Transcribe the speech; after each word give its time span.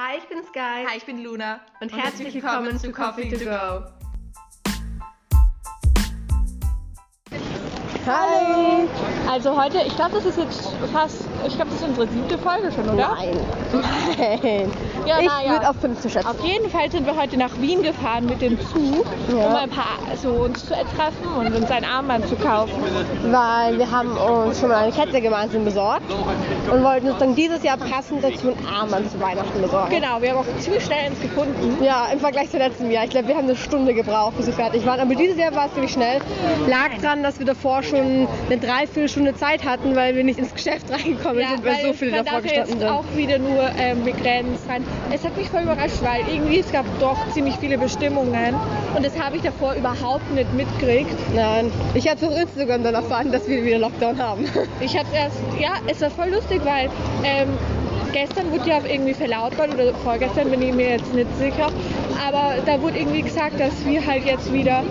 Hi, 0.00 0.16
ich 0.16 0.28
bin 0.28 0.44
Sky. 0.44 0.86
Hi, 0.88 0.96
ich 0.96 1.04
bin 1.06 1.24
Luna. 1.24 1.58
Und, 1.80 1.92
herzlich 1.92 2.32
willkommen 2.32 2.78
zu 2.78 2.92
Coffee 2.92 3.28
to 3.30 3.44
Go. 3.44 3.84
Hi! 8.06 8.86
Also 9.28 9.60
heute, 9.60 9.78
ich 9.84 9.96
glaube, 9.96 10.12
das 10.14 10.26
ist 10.26 10.38
jetzt 10.38 10.68
fast, 10.92 11.24
ich 11.44 11.56
glaube, 11.56 11.72
das 11.72 11.80
ist 11.80 11.88
unsere 11.88 12.06
siebte 12.06 12.38
Folge 12.38 12.70
schon, 12.70 12.88
oder? 12.90 13.16
Nein. 13.16 13.40
Nein. 14.16 14.70
Ja, 15.06 15.18
ich 15.20 15.26
ja. 15.46 15.50
würde 15.52 15.68
auf 15.70 15.76
fünf 15.80 16.00
zu 16.00 16.08
schätzen. 16.10 16.26
Auf 16.28 16.44
jeden 16.44 16.68
Fall 16.70 16.90
sind 16.90 17.06
wir 17.06 17.16
heute 17.16 17.36
nach 17.38 17.50
Wien 17.60 17.82
gefahren 17.82 18.26
mit 18.26 18.40
dem 18.42 18.58
Zug, 18.60 19.06
Ja. 19.34 19.46
um 19.46 19.54
ein 19.54 19.70
paar 19.70 19.98
so 20.20 20.30
uns 20.30 20.64
zu 20.66 20.74
treffen 20.74 21.26
und 21.38 21.54
uns 21.54 21.70
ein 21.70 21.84
Armband 21.84 22.28
zu 22.28 22.36
kaufen. 22.36 22.72
Weil 23.30 23.78
wir 23.78 23.90
haben 23.90 24.10
uns 24.16 24.60
schon 24.60 24.68
mal 24.68 24.84
eine 24.84 24.92
Kette 24.92 25.20
gemeinsam 25.20 25.64
besorgt 25.64 26.02
und 26.70 26.82
wollten 26.84 27.08
uns 27.08 27.18
dann 27.18 27.34
dieses 27.34 27.62
Jahr 27.62 27.76
passend 27.76 28.22
dazu 28.22 28.48
ein 28.48 28.66
Armband 28.66 29.10
zu 29.10 29.20
Weihnachten 29.20 29.60
besorgen. 29.60 29.90
Genau, 29.90 30.20
wir 30.20 30.30
haben 30.30 30.38
auch 30.38 30.60
ziemlich 30.60 30.84
schnell 30.84 31.06
eins 31.06 31.20
gefunden. 31.20 31.82
Ja, 31.82 32.06
im 32.12 32.20
Vergleich 32.20 32.50
zu 32.50 32.58
letztem 32.58 32.90
Jahr. 32.90 33.04
Ich 33.04 33.10
glaube, 33.10 33.28
wir 33.28 33.36
haben 33.36 33.44
eine 33.44 33.56
Stunde 33.56 33.94
gebraucht, 33.94 34.36
bis 34.36 34.46
wir 34.46 34.54
fertig 34.54 34.84
waren. 34.86 35.00
Aber 35.00 35.14
dieses 35.14 35.38
Jahr 35.38 35.54
war 35.54 35.66
es 35.66 35.72
ziemlich 35.74 35.92
schnell. 35.92 36.20
Lag 36.66 36.90
dran, 37.00 37.22
dass 37.22 37.38
wir 37.38 37.46
davor 37.46 37.82
schon 37.82 38.26
eine 38.48 38.58
Dreiviertelstunde 38.58 39.34
Zeit 39.36 39.64
hatten, 39.64 39.94
weil 39.96 40.14
wir 40.16 40.24
nicht 40.24 40.38
ins 40.38 40.52
Geschäft 40.54 40.86
reingekommen 40.92 41.46
sind, 41.48 41.64
weil 41.64 41.86
so 41.86 41.92
viele 41.92 42.22
davor 42.22 42.34
ja 42.34 42.40
gestanden 42.40 42.80
sind. 42.80 42.88
auch 42.90 43.04
wieder 43.14 43.38
nur 43.38 43.70
begrenzt 44.04 44.68
rein. 44.68 44.84
Es 45.12 45.24
hat 45.24 45.36
mich 45.36 45.48
voll 45.48 45.62
überrascht, 45.62 46.02
weil 46.02 46.22
irgendwie 46.28 46.58
es 46.58 46.70
gab 46.70 46.84
doch 47.00 47.16
ziemlich 47.32 47.56
viele 47.56 47.78
Bestimmungen 47.78 48.54
und 48.94 49.04
das 49.04 49.18
habe 49.18 49.36
ich 49.36 49.42
davor 49.42 49.74
überhaupt 49.74 50.30
nicht 50.34 50.52
mitgekriegt. 50.52 51.14
Nein, 51.34 51.72
ich 51.94 52.08
habe 52.08 52.26
auf 52.26 52.36
Instagram 52.36 52.82
dann 52.84 52.94
erfahren, 52.94 53.32
dass 53.32 53.48
wir 53.48 53.64
wieder 53.64 53.78
Lockdown 53.78 54.18
haben. 54.18 54.44
Ich 54.80 54.96
habe 54.96 55.08
erst, 55.14 55.36
ja, 55.58 55.70
es 55.86 56.00
war 56.00 56.10
voll 56.10 56.30
lustig, 56.30 56.60
weil 56.64 56.88
ähm, 57.24 57.48
gestern 58.12 58.50
wurde 58.52 58.68
ja 58.68 58.80
irgendwie 58.86 59.14
verlautbart 59.14 59.72
oder 59.74 59.92
vorgestern 60.04 60.50
bin 60.50 60.62
ich 60.62 60.72
mir 60.72 60.90
jetzt 60.90 61.12
nicht 61.14 61.28
sicher, 61.38 61.70
aber 62.26 62.54
da 62.64 62.80
wurde 62.80 62.98
irgendwie 62.98 63.22
gesagt, 63.22 63.58
dass 63.58 63.84
wir 63.84 64.04
halt 64.04 64.24
jetzt 64.24 64.52
wieder 64.52 64.82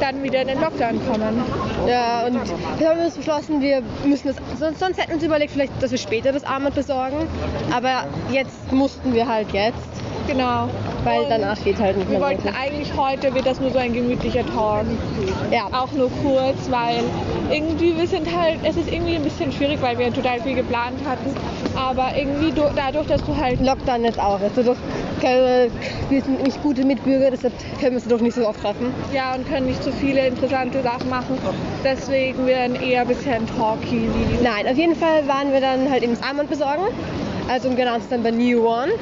dann 0.00 0.22
wieder 0.22 0.42
in 0.42 0.48
den 0.48 0.60
Lockdown 0.60 1.00
kommen. 1.06 1.42
Ja, 1.88 2.26
und 2.26 2.40
wir 2.78 2.88
haben 2.88 3.00
uns 3.00 3.14
beschlossen, 3.14 3.60
wir 3.60 3.82
müssen 4.04 4.28
das. 4.28 4.36
Sonst, 4.58 4.80
sonst 4.80 4.98
hätten 4.98 5.10
wir 5.10 5.16
uns 5.16 5.24
überlegt, 5.24 5.52
vielleicht, 5.52 5.72
dass 5.82 5.90
wir 5.90 5.98
später 5.98 6.32
das 6.32 6.44
Armband 6.44 6.74
besorgen. 6.74 7.26
Aber 7.74 8.04
jetzt 8.30 8.72
mussten 8.72 9.14
wir 9.14 9.26
halt 9.28 9.52
jetzt, 9.52 9.76
Genau. 10.26 10.68
weil 11.04 11.20
Und 11.20 11.30
danach 11.30 11.62
geht 11.62 11.78
halt 11.78 11.96
nicht 11.96 12.10
Wir 12.10 12.18
mehr. 12.18 12.28
wollten 12.28 12.44
wirklich. 12.44 12.62
eigentlich 12.62 12.96
heute, 12.96 13.32
wird 13.34 13.46
das 13.46 13.60
nur 13.60 13.70
so 13.70 13.78
ein 13.78 13.92
gemütlicher 13.92 14.44
Tag. 14.46 14.84
Ja, 15.52 15.66
Auch 15.72 15.92
nur 15.92 16.10
kurz, 16.22 16.68
weil 16.70 17.00
irgendwie 17.50 17.96
wir 17.96 18.06
sind 18.08 18.26
halt, 18.36 18.56
es 18.64 18.76
ist 18.76 18.90
irgendwie 18.90 19.14
ein 19.16 19.22
bisschen 19.22 19.52
schwierig, 19.52 19.80
weil 19.80 19.96
wir 19.98 20.12
total 20.12 20.40
viel 20.40 20.54
geplant 20.56 20.98
hatten. 21.08 21.30
Aber 21.76 22.08
irgendwie 22.16 22.52
dadurch, 22.74 23.06
dass 23.06 23.22
du 23.24 23.36
halt 23.36 23.60
Lockdown 23.64 24.04
jetzt 24.04 24.18
auch. 24.18 24.40
Also 24.40 24.62
doch, 24.62 24.76
keine, 25.20 25.70
wir 26.08 26.22
sind 26.22 26.42
nicht 26.42 26.62
gute 26.62 26.84
Mitbürger, 26.84 27.30
deshalb 27.30 27.52
können 27.80 27.92
wir 27.92 28.02
uns 28.02 28.08
doch 28.08 28.20
nicht 28.20 28.34
so 28.34 28.46
oft 28.46 28.60
treffen. 28.60 28.92
ja 29.12 29.34
und 29.34 29.48
können 29.48 29.66
nicht 29.66 29.82
so 29.82 29.90
viele 29.92 30.28
interessante 30.28 30.82
Sachen 30.82 31.08
machen. 31.10 31.38
Deswegen 31.84 32.46
werden 32.46 32.76
eher 32.82 33.02
ein 33.02 33.08
bisschen 33.08 33.46
talky. 33.56 34.08
Nein, 34.42 34.66
auf 34.66 34.76
jeden 34.76 34.96
Fall 34.96 35.26
waren 35.28 35.52
wir 35.52 35.60
dann 35.60 35.90
halt 35.90 36.02
eben 36.02 36.14
das 36.14 36.22
Armband 36.22 36.50
besorgen. 36.50 36.84
Also 37.48 37.68
um 37.68 37.76
genau 37.76 37.96
zu 37.98 38.08
sein 38.10 38.22
bei 38.22 38.32
New 38.32 38.66
One. 38.66 38.92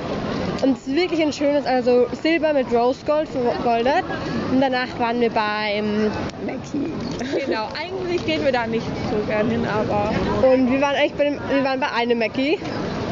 Und 0.62 0.78
es 0.78 0.86
ist 0.86 0.94
wirklich 0.94 1.20
ein 1.20 1.32
schönes, 1.32 1.66
also 1.66 2.06
Silber 2.22 2.52
mit 2.52 2.72
Rose 2.72 3.04
Gold 3.06 3.28
vergoldet. 3.28 4.04
Und 4.52 4.60
danach 4.60 4.88
waren 4.98 5.20
wir 5.20 5.30
beim 5.30 6.10
Mackie. 6.46 7.44
Genau, 7.44 7.68
eigentlich 7.78 8.24
gehen 8.24 8.44
wir 8.44 8.52
da 8.52 8.66
nicht 8.66 8.86
so 9.10 9.26
gern 9.26 9.50
hin, 9.50 9.66
aber 9.66 10.12
Und 10.46 10.70
wir 10.70 10.80
waren 10.80 10.94
eigentlich 10.94 11.14
bei 11.14 11.24
dem, 11.24 11.38
wir 11.50 11.64
waren 11.64 11.80
bei 11.80 11.90
einem 11.92 12.18
Mackie. 12.18 12.58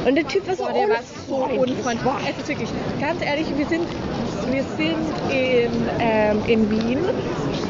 Und 0.07 0.17
der 0.17 0.27
Typ 0.27 0.47
war 0.49 0.57
so 0.57 0.65
boah, 0.65 0.73
der 0.73 0.89
war 0.89 0.97
so 1.29 1.35
unfreundlich. 1.37 2.39
ist 2.39 2.49
wirklich, 2.49 2.69
ganz 3.01 3.23
ehrlich, 3.25 3.47
wir 3.57 3.67
sind, 3.67 3.87
wir 4.51 4.63
sind 4.77 4.97
in, 5.31 5.71
ähm, 6.01 6.43
in 6.47 6.71
Wien. 6.71 6.99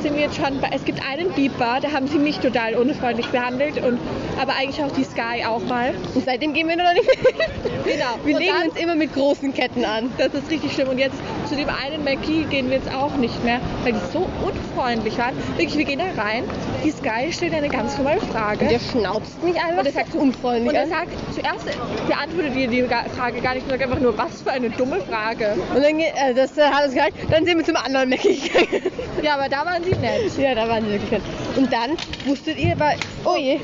Sind 0.02 0.14
wir 0.14 0.22
jetzt 0.22 0.36
schon 0.36 0.60
bei, 0.60 0.70
es 0.74 0.84
gibt 0.84 1.00
einen 1.06 1.30
Beeper, 1.32 1.78
da 1.80 1.92
haben 1.92 2.08
sie 2.08 2.18
mich 2.18 2.38
total 2.38 2.74
unfreundlich 2.74 3.26
behandelt 3.28 3.76
und 3.84 3.98
aber 4.40 4.54
eigentlich 4.56 4.82
auch 4.82 4.90
die 4.92 5.04
Sky 5.04 5.44
auch 5.46 5.62
mal. 5.66 5.94
Und 6.14 6.24
seitdem 6.24 6.54
gehen 6.54 6.68
wir 6.68 6.76
noch 6.76 6.92
nicht 6.92 7.06
mehr. 7.06 7.48
Genau. 7.84 8.14
Wir 8.24 8.34
Und 8.36 8.40
legen 8.40 8.54
dann- 8.60 8.70
uns 8.70 8.80
immer 8.80 8.94
mit 8.96 9.12
großen 9.14 9.52
Ketten 9.54 9.84
an. 9.84 10.10
Das 10.18 10.32
ist 10.34 10.50
richtig 10.50 10.72
schlimm. 10.72 10.88
Und 10.88 10.98
jetzt 10.98 11.16
zu 11.52 11.58
dem 11.58 11.68
einen 11.68 12.02
Mackie 12.02 12.44
gehen 12.44 12.70
wir 12.70 12.78
jetzt 12.78 12.90
auch 12.94 13.14
nicht 13.16 13.44
mehr, 13.44 13.60
weil 13.84 13.92
die 13.92 13.98
so 14.10 14.26
unfreundlich 14.42 15.18
waren. 15.18 15.36
Wirklich, 15.58 15.76
wir 15.76 15.84
gehen 15.84 15.98
da 15.98 16.22
rein. 16.22 16.44
Die 16.82 16.90
Sky 16.90 17.30
stellt 17.30 17.52
eine 17.52 17.68
ganz 17.68 17.98
normale 17.98 18.22
Frage. 18.22 18.66
Der 18.68 18.78
schnauzt 18.78 19.42
mich 19.42 19.56
einfach 19.56 19.80
Und 19.80 19.86
er 19.86 19.92
sagt 19.92 20.12
so 20.12 20.18
unfreundlich 20.18 20.70
Und 20.70 20.74
er 20.74 20.86
sagt, 20.86 21.10
zuerst 21.34 21.66
beantwortet 22.08 22.56
ihr 22.56 22.68
die 22.68 22.82
Frage 23.14 23.42
gar 23.42 23.52
nicht, 23.54 23.68
sondern 23.68 23.82
einfach 23.82 24.00
nur, 24.00 24.16
was 24.16 24.40
für 24.40 24.50
eine 24.50 24.70
dumme 24.70 25.02
Frage. 25.02 25.54
Und 25.74 25.82
dann 25.82 26.00
äh, 26.00 26.32
das 26.34 26.56
äh, 26.56 26.62
hat 26.62 26.86
uns 26.86 26.94
gesagt, 26.94 27.12
dann 27.30 27.44
sind 27.44 27.58
wir 27.58 27.64
zum 27.66 27.76
anderen 27.76 28.08
Mackie 28.08 28.40
gegangen. 28.40 28.90
Ja, 29.22 29.34
aber 29.34 29.50
da 29.50 29.66
waren 29.66 29.84
sie 29.84 29.90
nett. 29.90 30.38
ja, 30.38 30.54
da 30.54 30.66
waren 30.66 30.86
sie 30.86 30.92
wirklich 30.92 31.10
nett. 31.10 31.22
Und 31.56 31.70
dann 31.70 31.90
wusstet 32.24 32.58
ihr, 32.58 32.74
bei, 32.76 32.96
oh 33.26 33.36
je. 33.36 33.60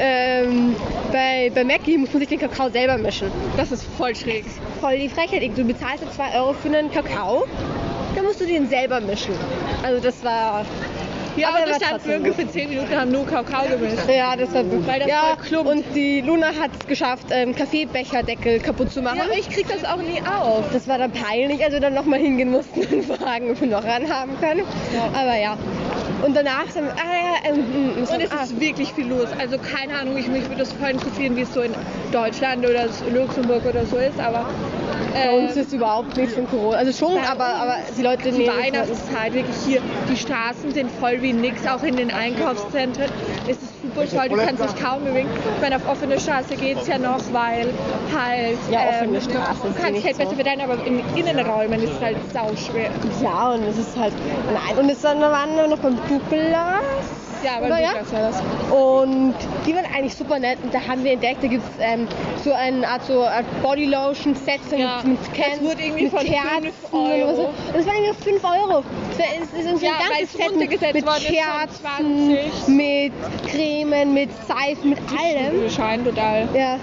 ähm, 0.00 0.74
bei, 1.12 1.52
bei 1.54 1.62
Mackie 1.62 1.98
muss 1.98 2.10
man 2.10 2.20
sich 2.20 2.28
den 2.30 2.40
Kakao 2.40 2.70
selber 2.70 2.96
mischen. 2.96 3.30
Das 3.58 3.70
ist 3.70 3.84
voll 3.98 4.16
schräg. 4.16 4.46
Voll 4.80 4.98
die 4.98 5.08
Frechheit. 5.08 5.42
Du 5.56 5.64
bezahlst 5.64 6.04
jetzt 6.04 6.14
2 6.16 6.38
Euro 6.38 6.52
für 6.52 6.68
einen 6.68 6.90
Kakao, 6.90 7.46
dann 8.14 8.24
musst 8.24 8.40
du 8.40 8.46
den 8.46 8.68
selber 8.68 9.00
mischen. 9.00 9.34
Also 9.82 10.02
das 10.02 10.22
war... 10.24 10.64
Ja, 11.36 11.48
Aber 11.48 11.58
und 11.58 11.62
er 11.64 11.66
wir 11.66 11.72
war 11.72 11.80
standen 11.80 11.94
trotzdem 11.96 12.12
für 12.12 12.18
ungefähr 12.18 12.48
10 12.50 12.68
Minuten 12.70 12.96
haben 12.96 13.12
nur 13.12 13.26
Kakao 13.26 13.68
gemischt. 13.68 14.08
Ja, 14.08 14.36
das 14.36 14.54
war 14.54 14.64
wirklich... 14.64 14.86
Weil 14.86 15.00
das 15.00 15.08
ja, 15.08 15.36
klumpt. 15.36 15.70
und 15.70 15.84
die 15.94 16.22
Luna 16.22 16.46
hat 16.46 16.70
es 16.80 16.86
geschafft, 16.86 17.26
ähm, 17.30 17.54
Kaffeebecherdeckel 17.54 18.60
kaputt 18.60 18.90
zu 18.90 19.02
machen. 19.02 19.18
Ja, 19.18 19.24
aber 19.24 19.34
ich 19.34 19.50
krieg 19.50 19.66
das 19.68 19.84
auch 19.84 19.98
nie 19.98 20.22
auf. 20.22 20.64
Das 20.72 20.88
war 20.88 20.96
dann 20.96 21.12
peinlich, 21.12 21.62
als 21.62 21.74
wir 21.74 21.80
dann 21.80 21.92
nochmal 21.92 22.20
hingehen 22.20 22.50
mussten 22.50 22.80
und 22.90 23.04
fragen, 23.04 23.50
ob 23.50 23.60
wir 23.60 23.68
noch 23.68 23.84
ranhaben 23.84 24.40
können. 24.40 24.62
Aber 25.14 25.36
ja. 25.36 25.58
Und 26.22 26.34
danach 26.34 26.68
sind 26.70 26.84
wir, 26.84 26.92
ah 26.92 26.96
ja, 26.96 27.50
ähm, 27.50 27.60
mm, 27.60 27.98
Und 27.98 28.20
es 28.22 28.30
ah, 28.30 28.44
ist 28.44 28.58
wirklich 28.60 28.92
viel 28.92 29.08
los. 29.08 29.28
Also 29.38 29.58
keine 29.58 29.98
Ahnung, 29.98 30.16
ich, 30.16 30.28
mich 30.28 30.44
würde 30.44 30.56
das 30.56 30.72
voll 30.72 30.90
interessieren, 30.90 31.36
wie 31.36 31.42
es 31.42 31.52
so 31.52 31.60
in 31.60 31.74
Deutschland 32.12 32.66
oder 32.66 32.88
so 32.88 33.04
Luxemburg 33.10 33.64
oder 33.66 33.84
so 33.86 33.96
ist, 33.96 34.18
aber 34.18 34.46
bei 35.12 35.24
äh, 35.24 35.38
uns 35.38 35.56
ist 35.56 35.72
überhaupt 35.72 36.16
nichts 36.16 36.34
von 36.34 36.48
Corona. 36.48 36.78
Also 36.78 36.92
schon, 36.92 37.18
aber, 37.18 37.44
aber 37.44 37.76
die 37.96 38.02
Leute 38.02 38.30
die 38.30 38.38
nehmen 38.38 38.56
Weihnachtszeit, 38.56 39.34
wirklich 39.34 39.56
hier, 39.66 39.80
die 40.10 40.16
Straßen 40.16 40.72
sind 40.72 40.90
voll 41.00 41.20
wie 41.22 41.32
nix, 41.32 41.66
auch 41.66 41.82
in 41.82 41.96
den 41.96 42.10
Einkaufszentren. 42.10 43.10
Super 43.96 44.28
toll, 44.28 44.28
du 44.28 44.36
kannst 44.36 44.62
dich 44.62 44.84
kaum 44.84 45.04
bewegen. 45.04 45.28
Ich 45.56 45.62
meine, 45.62 45.76
auf 45.76 45.88
offene 45.88 46.20
Straße 46.20 46.54
geht 46.56 46.78
es 46.78 46.86
ja 46.86 46.98
noch, 46.98 47.20
weil 47.32 47.72
halt... 48.14 48.58
Ja, 48.70 48.80
offene 48.90 49.20
Straße 49.20 49.68
Du 49.68 49.74
kannst 49.74 49.92
nicht 49.92 50.04
halt 50.04 50.16
so. 50.16 50.22
besser 50.22 50.34
verteilen, 50.34 50.60
aber 50.60 50.84
in 50.84 51.02
Innenräumen 51.16 51.82
ist 51.82 51.92
es 51.94 52.00
halt 52.00 52.16
sauschwer. 52.32 52.90
Ja, 53.22 53.52
und 53.52 53.62
es 53.64 53.78
ist 53.78 53.96
halt. 53.96 54.12
Nein, 54.52 54.78
und 54.78 54.90
es 54.90 55.00
dann 55.00 55.20
waren 55.20 55.56
noch 55.70 55.78
beim 55.78 55.96
Douglas. 56.08 56.82
Ja, 57.44 57.56
aber 57.58 57.68
ja? 57.80 57.94
War 57.94 58.30
das. 58.30 58.42
Und 58.70 59.34
die 59.66 59.74
waren 59.74 59.84
eigentlich 59.94 60.14
super 60.14 60.38
nett. 60.38 60.58
Und 60.62 60.72
da 60.72 60.80
haben 60.86 61.04
wir 61.04 61.12
entdeckt, 61.12 61.42
da 61.42 61.48
gibt 61.48 61.62
es 61.64 61.70
ähm, 61.84 62.06
so 62.42 62.52
eine 62.52 62.86
Art, 62.86 63.04
so 63.04 63.22
Art 63.24 63.44
Bodylotion-Set 63.62 64.60
so 64.70 64.76
Ja, 64.76 65.00
mit, 65.04 65.12
mit 65.12 65.18
das 65.20 65.32
Cans, 65.32 65.62
wurde 65.62 65.82
irgendwie 65.82 66.04
mit 66.04 66.12
von 66.12 66.20
Kerzen 66.20 66.62
5 66.62 66.74
und 66.92 67.00
Euro. 67.00 67.36
so. 67.36 67.42
Und 67.42 67.76
das 67.76 67.86
waren 67.86 67.94
irgendwie 68.04 68.22
5 68.30 68.44
Euro. 68.44 68.84
Das 69.16 69.26
Es 69.52 69.60
ist 69.64 69.72
uns 69.72 69.82
Ja, 69.82 69.90
ein 69.92 70.08
ganzes 70.08 70.22
es 70.22 70.32
Set 70.32 70.50
mit, 70.56 70.70
mit 70.70 70.72
ist 70.72 70.80
Kerzen, 70.80 72.36
20. 72.66 72.68
mit 72.68 73.12
Cremen, 73.50 74.14
mit 74.14 74.30
Seifen, 74.46 74.90
mit 74.90 74.98
allem. 75.10 75.60
Wir 75.62 75.70
scheinen 75.70 76.04
total. 76.04 76.48
Ja. 76.54 76.78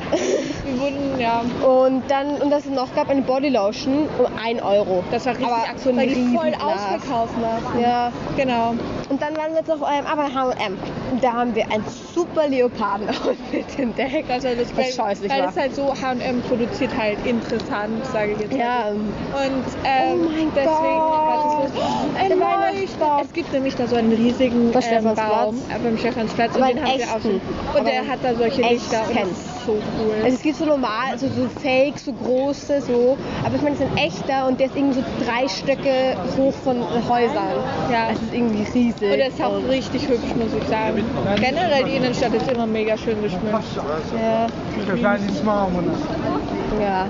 Wir 0.65 0.79
wurden, 0.79 1.19
ja, 1.19 1.41
Und 1.65 2.03
dann, 2.09 2.35
und 2.41 2.49
das 2.49 2.65
noch 2.65 2.93
gab, 2.95 3.09
eine 3.09 3.21
Bodylotion 3.21 4.07
um 4.19 4.25
1 4.43 4.61
Euro. 4.61 5.03
das 5.11 5.25
war 5.25 5.33
richtig 5.33 5.47
Aber 5.47 5.65
so 5.77 5.89
ein 5.89 5.97
weil 5.97 6.07
die 6.07 6.35
voll 6.35 6.53
ausverkauft 6.53 7.33
war. 7.41 7.79
Ja. 7.79 8.11
Genau. 8.37 8.73
Und 9.13 9.21
dann 9.21 9.37
waren 9.37 9.51
wir 9.51 9.59
jetzt 9.59 9.69
auf 9.69 9.83
eurem 9.83 10.07
aber 10.07 10.33
H&M. 10.33 11.02
Und 11.13 11.23
da 11.23 11.33
haben 11.33 11.53
wir 11.53 11.63
ein 11.71 11.83
super 12.15 12.47
Leoparden-Outfit 12.47 13.65
entdeckt. 13.77 14.27
Das 14.29 14.43
war 14.43 14.55
das, 14.55 14.75
Was 14.75 14.95
scheußlich 14.95 15.31
weil 15.31 15.41
war. 15.41 15.49
es 15.49 15.55
halt 15.57 15.75
so 15.75 15.93
H&M 15.93 16.41
produziert 16.41 16.89
halt 16.97 17.23
interessant, 17.23 18.03
sage 18.11 18.31
ich 18.31 18.39
jetzt. 18.39 18.51
mal. 18.53 18.59
Ja, 18.59 18.87
Und 18.89 19.63
ähm, 19.83 20.21
Oh 20.23 20.29
mein 20.29 20.51
deswegen, 20.55 20.65
Gott. 20.65 21.27
was 21.29 21.69
ist 21.69 21.75
los? 21.75 21.83
Ein 22.19 22.27
Der 22.29 22.37
Leuchter. 22.37 22.57
Weihnachtsbaum. 22.61 23.21
Es 23.25 23.33
gibt 23.33 23.53
nämlich 23.53 23.75
da 23.75 23.85
so 23.87 23.95
einen 23.95 24.11
riesigen 24.11 24.71
ähm. 24.73 25.03
Baum 25.15 25.55
äh, 25.69 25.79
beim 25.83 25.97
Stephansplatz 25.99 26.55
und 26.55 26.67
den 26.67 26.83
haben 26.83 26.97
wir 26.97 27.05
auch 27.05 27.21
schon. 27.21 27.41
Und 27.77 27.87
der 27.87 28.07
hat 28.07 28.19
da 28.23 28.33
solche 28.33 28.61
Lichter 28.63 29.01
und 29.07 29.15
das 29.15 29.27
ist 29.29 29.65
so 29.65 29.71
cool. 29.73 30.15
also 30.23 30.35
es 30.35 30.41
gibt 30.41 30.55
so 30.57 30.65
normal, 30.65 31.11
also 31.11 31.27
so 31.27 31.47
fake, 31.61 31.97
so 31.99 32.11
große, 32.11 32.81
so. 32.81 33.17
Aber 33.45 33.55
ich 33.55 33.61
meine, 33.61 33.75
es 33.75 33.81
ist 33.81 33.87
ein 33.91 33.97
echter 33.97 34.47
und 34.47 34.59
der 34.59 34.67
ist 34.67 34.75
irgendwie 34.75 34.99
so 34.99 35.05
drei 35.25 35.47
Stöcke 35.47 36.17
hoch 36.37 36.53
von 36.63 36.81
Häusern. 37.07 37.53
Ja. 37.91 38.07
Es 38.11 38.19
ist 38.21 38.33
irgendwie 38.33 38.63
riesig. 38.63 38.93
und 39.01 39.17
der 39.17 39.27
ist 39.27 39.41
auch 39.41 39.61
richtig 39.69 40.07
hübsch, 40.07 40.33
muss 40.35 40.53
ich 40.59 40.67
sagen. 40.67 41.02
Generell 41.39 41.83
die 41.85 41.95
Innenstadt 41.97 42.33
ist 42.33 42.49
immer 42.51 42.67
mega 42.67 42.97
schön 42.97 43.21
geschmückt. 43.21 43.45
Ja. 44.15 44.47
Machen 44.71 44.85
wir 44.87 44.97
Ja. 46.83 47.07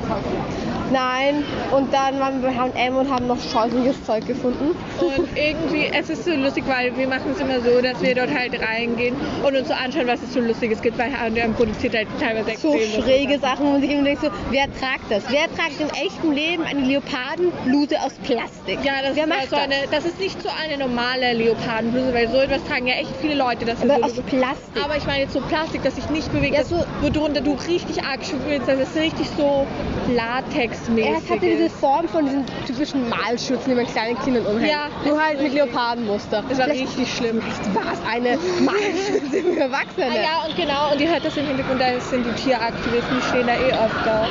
Nein. 0.93 1.43
Und 1.71 1.91
dann 1.91 2.19
waren 2.19 2.41
wir 2.43 2.49
bei 2.49 2.55
H&M 2.55 2.95
und 2.95 3.09
haben 3.11 3.25
noch 3.27 3.39
scheußliches 3.39 4.05
Zeug 4.05 4.27
gefunden. 4.27 4.75
Und 4.99 5.27
irgendwie, 5.35 5.87
es 5.91 6.09
ist 6.09 6.23
so 6.23 6.31
lustig, 6.31 6.63
weil 6.67 6.95
wir 6.95 7.07
machen 7.07 7.31
es 7.33 7.39
immer 7.39 7.59
so, 7.61 7.81
dass 7.81 7.99
wir 8.01 8.13
dort 8.13 8.29
halt 8.33 8.53
reingehen 8.61 9.15
und 9.43 9.55
uns 9.55 9.67
so 9.67 9.73
anschauen, 9.73 10.05
was 10.07 10.21
es 10.21 10.33
so 10.33 10.39
Lustiges 10.39 10.81
gibt, 10.83 10.97
weil 10.99 11.11
H&M 11.11 11.53
produziert 11.55 11.95
halt 11.95 12.07
teilweise 12.19 12.55
So 12.57 12.77
schräge 12.77 13.39
Sachen, 13.39 13.65
wo 13.65 13.71
man 13.71 13.81
sich 13.81 13.89
immer 13.91 14.03
denkt, 14.03 14.21
so, 14.21 14.29
wer 14.51 14.65
tragt 14.79 15.09
das? 15.09 15.23
Wer 15.29 15.45
tragt 15.55 15.79
im 15.79 15.89
echten 15.89 16.31
Leben 16.31 16.63
eine 16.63 16.81
Leopardenbluse 16.81 17.99
aus 17.99 18.13
Plastik? 18.23 18.77
Ja, 18.83 19.01
das 19.01 19.15
wer 19.15 19.23
ist, 19.23 19.29
macht 19.29 19.49
so 19.49 19.55
eine, 19.55 19.75
das 19.89 20.05
ist 20.05 20.19
nicht 20.19 20.41
so 20.43 20.49
eine 20.63 20.77
normale 20.77 21.33
Leopardenbluse, 21.33 22.13
weil 22.13 22.29
so 22.29 22.37
etwas 22.37 22.63
tragen 22.65 22.85
ja 22.85 22.93
echt 22.95 23.11
viele 23.19 23.35
Leute. 23.35 23.65
Das 23.65 23.81
Aber 23.81 23.95
so 23.97 24.03
aus 24.03 24.21
Plastik. 24.27 24.83
Aber 24.83 24.95
ich 24.95 25.05
meine 25.07 25.21
jetzt 25.21 25.33
so 25.33 25.41
Plastik, 25.41 25.81
das 25.83 25.95
sich 25.95 26.07
nicht 26.09 26.31
bewegt, 26.31 26.53
Ja, 26.53 26.59
das, 26.59 26.69
so- 26.69 26.85
worunter 27.01 27.41
du 27.41 27.53
richtig 27.67 28.03
arg 28.03 28.23
schwitzt, 28.23 28.67
das 28.67 28.79
ist 28.79 28.95
richtig 28.95 29.27
so 29.35 29.65
latexmäßig. 30.09 31.11
Er 31.11 31.15
hatte 31.15 31.39
diese 31.39 31.63
ist. 31.63 31.75
Form 31.75 32.07
von 32.07 32.25
diesen 32.25 32.45
typischen 32.67 33.09
Malschürzen, 33.09 33.69
die 33.69 33.75
man 33.75 33.87
kleinen 33.87 34.19
Kindern 34.21 34.45
umhängt. 34.45 34.71
Ja, 34.71 34.87
Nur 35.05 35.21
halt 35.23 35.41
mit 35.41 35.53
Leopardenmuster. 35.53 36.43
Das 36.49 36.57
war 36.57 36.65
Vielleicht 36.65 36.97
richtig 36.97 37.13
schlimm. 37.13 37.41
war 37.73 37.93
es 37.93 37.99
eine 38.09 38.37
Malschürze 38.63 39.41
für 39.43 39.59
Erwachsene. 39.59 40.05
Ah, 40.09 40.15
ja, 40.15 40.45
und 40.47 40.55
genau, 40.55 40.91
und 40.91 41.01
ihr 41.01 41.09
hört 41.09 41.25
das 41.25 41.35
im 41.37 41.45
Hintergrund, 41.47 41.81
da 41.81 41.99
sind 41.99 42.25
die 42.25 42.41
Tieraktivisten, 42.41 43.17
die 43.17 43.25
stehen 43.29 43.47
da 43.47 43.53
eh 43.53 43.73
oft 43.73 44.05
da. 44.05 44.27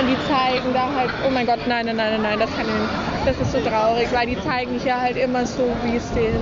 Und 0.00 0.06
die 0.08 0.16
zeigen 0.28 0.72
da 0.72 0.88
halt, 0.94 1.10
oh 1.26 1.30
mein 1.30 1.46
Gott, 1.46 1.58
nein, 1.66 1.86
nein, 1.86 1.96
nein, 1.96 2.12
nein, 2.12 2.22
nein, 2.22 2.38
das 2.38 2.50
kann 2.56 2.66
ich 2.66 2.72
nicht. 2.72 2.92
Das 3.26 3.36
ist 3.40 3.52
so 3.52 3.58
traurig, 3.68 4.08
weil 4.12 4.26
die 4.26 4.40
zeigen 4.42 4.78
hier 4.82 5.00
halt 5.00 5.16
immer 5.16 5.44
so, 5.44 5.64
wie 5.84 5.96
es 5.96 6.10
den 6.12 6.38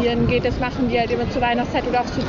Tieren 0.00 0.26
geht. 0.26 0.44
Das 0.44 0.58
machen 0.58 0.88
die 0.88 0.98
halt 0.98 1.10
immer 1.10 1.28
zur 1.30 1.42
Weihnachtszeit 1.42 1.86
oder 1.86 2.00
auch 2.00 2.06
zu 2.06 2.20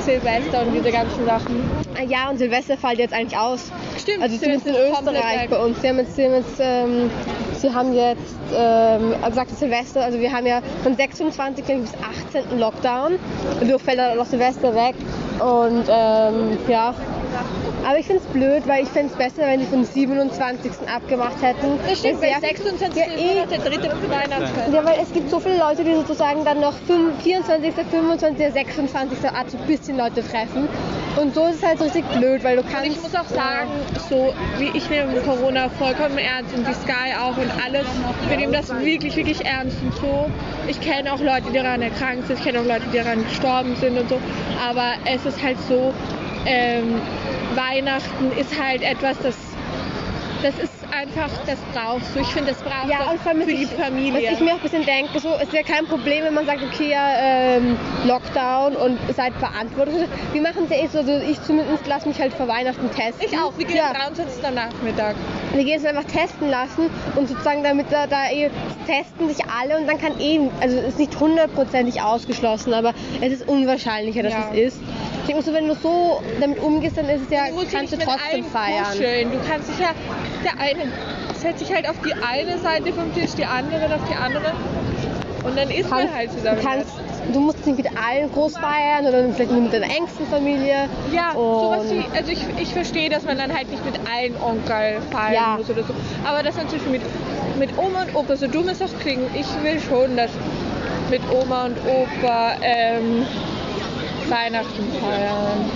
Silvester 0.00 0.62
und 0.62 0.72
diese 0.74 0.90
ganzen 0.90 1.24
Sachen. 1.24 1.62
Ah 1.98 2.02
Ja, 2.02 2.30
und 2.30 2.38
Silvester 2.38 2.76
fällt 2.76 2.98
jetzt 2.98 3.14
eigentlich 3.14 3.38
aus. 3.38 3.70
Stimmt, 3.98 4.22
Also 4.22 4.36
zumindest 4.36 4.66
in 4.66 4.74
Silvester 4.74 4.90
ist 4.90 5.04
komplett 5.04 5.24
Österreich 5.24 5.50
bei 5.50 5.58
uns. 5.58 5.80
Sie 5.80 5.88
haben 5.88 5.98
jetzt, 5.98 6.16
sie 6.16 6.24
haben 6.24 6.34
jetzt, 6.34 6.60
ähm, 6.60 7.10
sie 7.54 7.74
haben 7.74 7.94
jetzt 7.94 8.34
ähm, 8.54 9.14
also 9.22 9.30
gesagt 9.30 9.58
Silvester, 9.58 10.04
also 10.04 10.18
wir 10.18 10.32
haben 10.32 10.46
ja 10.46 10.60
von 10.82 10.94
26. 10.94 11.64
bis 11.64 11.92
18. 12.34 12.58
Lockdown. 12.58 13.18
Und 13.60 13.70
so 13.70 13.78
fällt 13.78 13.98
dann 13.98 14.16
noch 14.16 14.26
Silvester 14.26 14.74
weg. 14.74 14.94
Und 15.40 15.84
ähm, 15.88 16.58
ja. 16.68 16.94
Aber 17.86 17.98
ich 17.98 18.06
finde 18.06 18.22
es 18.22 18.28
blöd, 18.32 18.66
weil 18.66 18.82
ich 18.82 18.88
fände 18.88 19.12
es 19.12 19.16
besser, 19.16 19.46
wenn 19.46 19.60
sie 19.60 19.66
vom 19.66 19.84
27. 19.84 20.72
abgemacht 20.92 21.40
hätten. 21.40 21.78
Das 21.86 21.98
stimmt, 22.00 22.20
Weil 22.20 22.32
weil 22.32 22.40
sehr- 22.40 22.48
26. 22.50 22.96
Ja, 22.96 23.04
eh. 23.12 23.46
Der 23.48 23.58
dritte 23.58 23.90
Weihnachtsfest. 24.10 24.72
Ja, 24.74 24.84
weil 24.84 24.96
es 25.00 25.12
gibt 25.12 25.30
so 25.30 25.38
viele 25.38 25.58
Leute, 25.58 25.84
die 25.84 25.94
sozusagen 25.94 26.44
dann 26.44 26.60
noch 26.60 26.72
5, 26.86 27.22
24., 27.22 27.72
25., 27.88 28.52
26. 28.52 29.18
Art 29.30 29.50
so 29.50 29.58
ein 29.58 29.66
bisschen 29.66 29.96
Leute 29.98 30.22
treffen. 30.26 30.68
Und 31.20 31.34
so 31.34 31.46
ist 31.46 31.56
es 31.56 31.62
halt 31.66 31.78
so 31.78 31.84
richtig 31.84 32.04
blöd, 32.10 32.42
weil 32.42 32.56
du 32.56 32.62
Und 32.62 32.70
kannst. 32.72 32.88
ich 32.90 33.00
muss 33.00 33.14
auch 33.14 33.24
sagen, 33.28 33.70
so 34.10 34.34
wie 34.58 34.76
ich 34.76 34.90
nehme 34.90 35.14
Corona 35.20 35.68
vollkommen 35.68 36.18
ernst 36.18 36.54
und 36.56 36.66
die 36.66 36.74
Sky 36.74 37.14
auch 37.18 37.36
und 37.38 37.50
alles, 37.64 37.86
wir 38.28 38.36
nehmen 38.36 38.52
das 38.52 38.68
wirklich, 38.80 39.16
wirklich 39.16 39.44
ernst 39.46 39.76
und 39.82 39.94
so. 39.94 40.26
Ich 40.68 40.80
kenne 40.80 41.12
auch 41.12 41.20
Leute, 41.20 41.44
die 41.52 41.56
daran 41.56 41.80
erkrankt 41.82 42.26
sind, 42.26 42.38
ich 42.38 42.44
kenne 42.44 42.60
auch 42.60 42.64
Leute, 42.66 42.82
die 42.92 42.98
daran 42.98 43.22
gestorben 43.24 43.76
sind 43.76 43.96
und 43.98 44.08
so. 44.08 44.18
Aber 44.68 44.92
es 45.06 45.24
ist 45.24 45.42
halt 45.42 45.56
so, 45.68 45.94
ähm, 46.44 47.00
Weihnachten 47.56 48.32
ist 48.38 48.60
halt 48.60 48.82
etwas, 48.82 49.16
das, 49.22 49.34
das 50.42 50.54
ist 50.58 50.72
einfach, 50.92 51.28
das 51.46 51.58
brauchst 51.74 52.14
du. 52.14 52.20
Ich 52.20 52.26
finde, 52.28 52.52
das 52.52 52.62
brauchst 52.62 52.88
Ja, 52.88 52.98
du 53.12 53.18
für 53.18 53.38
was 53.38 53.46
die 53.46 53.52
ich, 53.64 53.68
Familie. 53.70 54.12
Was 54.28 54.32
ich 54.34 54.40
mir 54.40 54.50
auch 54.52 54.56
ein 54.56 54.60
bisschen 54.60 54.84
denke, 54.84 55.18
so, 55.20 55.30
es 55.40 55.52
wäre 55.52 55.64
kein 55.64 55.86
Problem, 55.86 56.24
wenn 56.24 56.34
man 56.34 56.46
sagt, 56.46 56.62
okay, 56.62 56.90
ja, 56.90 57.08
ähm, 57.56 57.76
Lockdown 58.06 58.76
und 58.76 58.98
seid 59.14 59.32
verantwortlich. 59.34 60.08
Wir 60.32 60.42
machen 60.42 60.64
es 60.64 60.70
ja 60.70 60.84
eh 60.84 60.86
so, 60.86 60.98
also 60.98 61.12
ich 61.18 61.42
zumindest 61.42 61.86
lasse 61.86 62.08
mich 62.08 62.20
halt 62.20 62.32
vor 62.34 62.48
Weihnachten 62.48 62.88
testen. 62.90 63.26
ich 63.26 63.36
auch, 63.38 63.52
wir 63.56 63.66
gehen 63.66 63.76
ja, 63.76 63.88
am 63.88 63.94
23. 64.14 64.44
am 64.46 64.54
Nachmittag. 64.54 65.16
wir 65.54 65.64
gehen 65.64 65.78
es 65.80 65.84
einfach 65.86 66.04
testen 66.04 66.48
lassen 66.50 66.88
und 67.16 67.28
sozusagen 67.28 67.62
damit 67.62 67.86
da, 67.90 68.06
da 68.06 68.30
eh 68.30 68.50
testen 68.86 69.28
sich 69.28 69.44
alle 69.46 69.76
und 69.78 69.86
dann 69.88 69.98
kann 69.98 70.18
eh, 70.20 70.40
also 70.60 70.76
es 70.78 70.88
ist 70.88 70.98
nicht 70.98 71.18
hundertprozentig 71.18 72.00
ausgeschlossen, 72.00 72.72
aber 72.74 72.92
es 73.20 73.32
ist 73.32 73.48
unwahrscheinlicher, 73.48 74.22
dass 74.22 74.32
Ja. 74.32 74.50
es 74.52 74.74
ist. 74.74 74.80
Ich 75.26 75.32
denke 75.32 75.42
so, 75.42 75.52
wenn 75.52 75.66
du 75.66 75.74
so 75.74 76.22
damit 76.40 76.60
umgehst, 76.62 76.96
dann 76.96 77.08
ist 77.08 77.22
es 77.24 77.30
ja, 77.30 77.48
Du 77.48 77.54
musst 77.54 77.72
kannst 77.72 77.92
du 77.92 77.96
trotzdem 77.98 78.44
feiern. 78.44 78.84
kuscheln. 78.92 79.32
Du 79.32 79.38
kannst 79.48 79.68
dich 79.68 79.78
ja, 79.80 79.88
der 80.44 80.52
eine 80.60 80.92
setzt 81.34 81.58
sich 81.58 81.74
halt 81.74 81.88
auf 81.88 81.96
die 82.04 82.12
eine 82.14 82.58
Seite 82.58 82.92
vom 82.92 83.12
Tisch, 83.12 83.32
die 83.36 83.44
andere 83.44 83.92
auf 83.92 84.02
die 84.08 84.14
andere. 84.14 84.52
Und 85.42 85.56
dann 85.58 85.68
isst 85.68 85.90
man 85.90 85.98
kannst, 86.02 86.14
halt 86.14 86.32
zusammen. 86.32 86.58
du, 86.60 86.62
kannst, 86.64 86.90
du 87.32 87.40
musst 87.40 87.66
nicht 87.66 87.76
mit 87.76 87.86
allen 87.88 88.30
groß 88.32 88.56
feiern 88.56 89.04
oder 89.04 89.24
vielleicht 89.34 89.50
nur 89.50 89.62
mit 89.62 89.72
deiner 89.72 89.86
engsten 89.96 90.26
Familie. 90.28 90.88
ja, 91.12 91.32
sowas 91.34 91.90
wie, 91.90 92.04
also 92.16 92.30
ich, 92.30 92.38
ich 92.60 92.72
verstehe, 92.72 93.10
dass 93.10 93.24
man 93.24 93.36
dann 93.36 93.52
halt 93.52 93.68
nicht 93.68 93.84
mit 93.84 93.94
allen 94.08 94.36
Onkel 94.40 95.00
feiern 95.10 95.34
Ja. 95.34 95.56
muss 95.58 95.68
oder 95.68 95.82
so. 95.82 95.94
Aber 96.24 96.44
das 96.44 96.54
dann 96.54 96.68
zum 96.68 96.78
Beispiel 96.78 96.92
mit, 97.00 97.58
mit 97.58 97.70
Oma 97.78 98.02
und 98.02 98.14
Opa, 98.14 98.36
so 98.36 98.46
dumm 98.46 98.68
es 98.68 98.80
auch 98.80 98.96
klingt, 99.00 99.34
ich 99.34 99.46
will 99.64 99.80
schon, 99.80 100.16
dass 100.16 100.30
mit 101.10 101.22
Oma 101.32 101.66
und 101.66 101.76
Opa 101.84 102.52
ähm, 102.62 103.26
Weihnachten 104.30 104.84
feiern. 105.00 105.70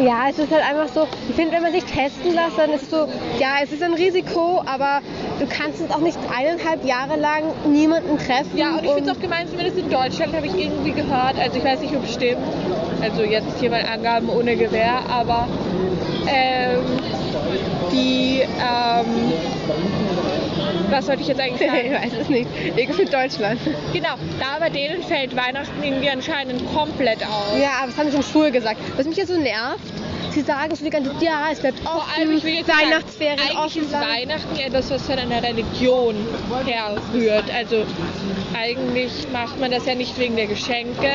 Ja, 0.00 0.28
es 0.30 0.38
ist 0.38 0.52
halt 0.52 0.62
einfach 0.62 0.86
so, 0.94 1.08
ich 1.28 1.34
finde, 1.34 1.54
wenn 1.54 1.62
man 1.62 1.72
sich 1.72 1.82
testen 1.82 2.32
lässt, 2.32 2.56
dann 2.56 2.70
ist 2.70 2.88
so, 2.88 3.08
ja, 3.40 3.56
es 3.64 3.72
ist 3.72 3.82
ein 3.82 3.94
Risiko, 3.94 4.62
aber 4.64 5.00
du 5.40 5.46
kannst 5.46 5.80
es 5.80 5.90
auch 5.90 5.98
nicht 5.98 6.16
eineinhalb 6.32 6.84
Jahre 6.84 7.18
lang 7.18 7.42
niemanden 7.66 8.16
treffen. 8.16 8.56
Ja, 8.56 8.76
und 8.76 8.84
ich 8.84 8.92
finde 8.92 9.10
es 9.10 9.16
auch 9.16 9.20
gemein, 9.20 9.48
zumindest 9.48 9.76
in 9.76 9.90
Deutschland 9.90 10.36
habe 10.36 10.46
ich 10.46 10.54
irgendwie 10.56 10.92
gehört, 10.92 11.36
also 11.40 11.58
ich 11.58 11.64
weiß 11.64 11.80
nicht, 11.80 11.96
ob 11.96 12.04
es 12.04 12.14
stimmt, 12.14 12.46
also 13.02 13.22
jetzt 13.22 13.58
hier 13.58 13.70
mal 13.70 13.82
Angaben 13.92 14.28
ohne 14.28 14.56
Gewehr, 14.56 15.00
aber 15.10 15.48
ähm, 16.28 16.84
die, 17.90 18.42
ähm, 18.42 19.32
was 20.90 21.06
sollte 21.06 21.22
ich 21.22 21.28
jetzt 21.28 21.40
eigentlich 21.40 21.60
ich 21.68 21.70
sagen? 21.70 21.94
weiß 21.94 22.12
es 22.22 22.28
nicht. 22.28 22.48
Irgendwie 22.76 23.04
Deutschland. 23.04 23.60
genau, 23.92 24.14
da 24.38 24.58
bei 24.58 24.70
denen 24.70 25.02
fällt 25.02 25.36
Weihnachten 25.36 25.82
irgendwie 25.82 26.10
anscheinend 26.10 26.62
komplett 26.74 27.22
aus. 27.22 27.58
Ja, 27.60 27.70
aber 27.78 27.88
das 27.88 27.98
haben 27.98 28.06
sie 28.06 28.12
schon 28.12 28.22
früher 28.22 28.50
gesagt. 28.50 28.80
Was 28.96 29.06
mich 29.06 29.16
ja 29.16 29.26
so 29.26 29.36
nervt, 29.38 29.80
sie 30.30 30.42
sagen 30.42 30.74
so 30.74 30.84
die 30.84 30.90
ganze 30.90 31.12
Zeit, 31.12 31.22
ja, 31.22 31.46
es 31.52 31.60
bleibt 31.60 31.80
Vor 31.80 31.96
offen, 31.96 32.20
allem, 32.22 32.36
ich 32.36 32.44
will 32.44 32.54
jetzt 32.54 32.66
sagen, 32.66 32.80
Weihnachtsferien 32.86 33.40
eigentlich 33.40 33.58
offen. 33.58 33.82
ist 33.82 33.88
bleiben. 33.90 34.06
Weihnachten 34.08 34.56
etwas, 34.56 34.90
was 34.90 35.02
von 35.06 35.18
einer 35.18 35.42
Religion 35.42 36.14
herrührt. 36.66 37.44
Also 37.54 37.84
eigentlich 38.58 39.12
macht 39.32 39.58
man 39.60 39.70
das 39.70 39.86
ja 39.86 39.94
nicht 39.94 40.18
wegen 40.18 40.36
der 40.36 40.46
Geschenke, 40.46 41.10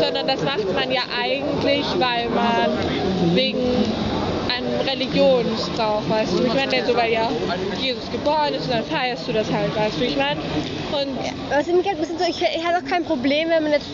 sondern 0.00 0.26
das 0.26 0.42
macht 0.42 0.72
man 0.74 0.90
ja 0.90 1.02
eigentlich, 1.20 1.86
weil 1.98 2.28
man 2.30 3.34
wegen 3.34 3.58
einem 4.50 4.80
Religionsbrauch, 4.86 6.02
weißt 6.08 6.32
du. 6.38 6.44
Ich 6.44 6.54
meine, 6.54 6.86
so 6.86 6.96
weil 6.96 7.12
ja 7.12 7.28
Jesus 7.80 8.10
geboren 8.10 8.54
ist 8.54 8.64
und 8.64 8.72
dann 8.72 8.84
feierst 8.84 9.28
du 9.28 9.32
das 9.32 9.50
halt, 9.52 9.74
weißt 9.76 9.98
du, 9.98 10.04
ich 10.04 10.16
meine. 10.16 10.40
Und 10.90 11.18
halt 11.50 11.68
ein 11.68 11.98
bisschen 11.98 12.18
so, 12.18 12.24
ich, 12.24 12.40
ich 12.40 12.66
hätte 12.66 12.78
auch 12.78 12.88
kein 12.88 13.04
Problem, 13.04 13.50
wenn 13.50 13.62
man 13.62 13.72
jetzt 13.72 13.86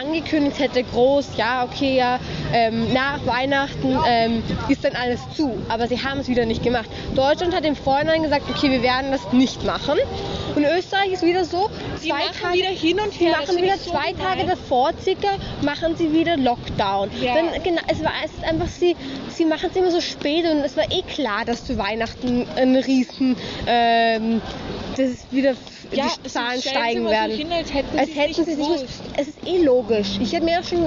angekündigt 0.00 0.58
hätte, 0.58 0.82
groß, 0.84 1.30
ja, 1.36 1.64
okay, 1.64 1.96
ja, 1.96 2.18
ähm, 2.52 2.92
nach 2.92 3.24
Weihnachten 3.26 3.98
ähm, 4.06 4.42
ist 4.68 4.84
dann 4.84 4.94
alles 4.94 5.20
zu. 5.34 5.52
Aber 5.68 5.88
sie 5.88 6.02
haben 6.02 6.20
es 6.20 6.28
wieder 6.28 6.44
nicht 6.44 6.62
gemacht. 6.62 6.88
Deutschland 7.14 7.54
hat 7.54 7.64
im 7.64 7.76
Vorhinein 7.76 8.22
gesagt, 8.22 8.44
okay, 8.50 8.70
wir 8.70 8.82
werden 8.82 9.10
das 9.10 9.32
nicht 9.32 9.64
machen. 9.64 9.98
Und 10.54 10.64
Österreich 10.64 11.12
ist 11.12 11.22
wieder 11.22 11.44
so, 11.44 11.70
die 12.02 12.08
zwei 12.08 12.24
Tage, 12.40 12.54
wieder 12.58 12.68
hin 12.68 13.00
und 13.00 13.12
sie 13.12 13.26
her. 13.26 13.36
das 13.38 13.48
machen 13.48 13.62
wieder 13.62 13.74
ich 13.74 13.80
so 13.80 13.90
zwei 13.90 14.12
Tage 14.12 14.44
davor 14.44 14.90
circa, 15.02 15.28
machen 15.62 15.96
sie 15.96 16.12
wieder 16.12 16.36
Lockdown. 16.36 17.10
Ja. 17.20 17.34
Dann, 17.34 17.62
genau, 17.62 17.80
es 17.88 18.02
war 18.04 18.12
es 18.24 18.32
ist 18.32 18.44
einfach, 18.44 18.66
sie, 18.66 18.96
sie 19.28 19.44
machen 19.44 19.70
es 19.70 19.76
immer 19.76 19.90
so 19.90 20.00
spät 20.02 20.44
und 20.44 20.58
es 20.58 20.76
war 20.76 20.84
eh 20.90 21.02
klar, 21.02 21.44
dass 21.44 21.64
zu 21.64 21.78
Weihnachten 21.78 22.46
ein 22.56 22.76
riesen, 22.76 23.36
ähm, 23.66 24.40
das 24.96 25.08
ist 25.10 25.32
wieder 25.32 25.54
Ja, 25.92 26.06
die 26.24 26.28
Zahlen 26.28 26.60
steigen 26.62 27.06
werden. 27.08 27.36
hin, 27.36 27.52
als 27.52 27.72
hätten 27.72 27.98
als 27.98 28.08
sie 28.08 28.12
es 28.12 28.18
hätten 28.18 28.44
nicht 28.50 28.62
sie 28.62 28.70
nicht. 28.70 28.84
Es 29.16 29.28
ist 29.28 29.46
eh 29.46 29.58
logisch. 29.62 30.18
Ich 30.20 30.34
habe 30.34 30.44
mir 30.44 30.60
auch 30.60 30.64
schon, 30.64 30.84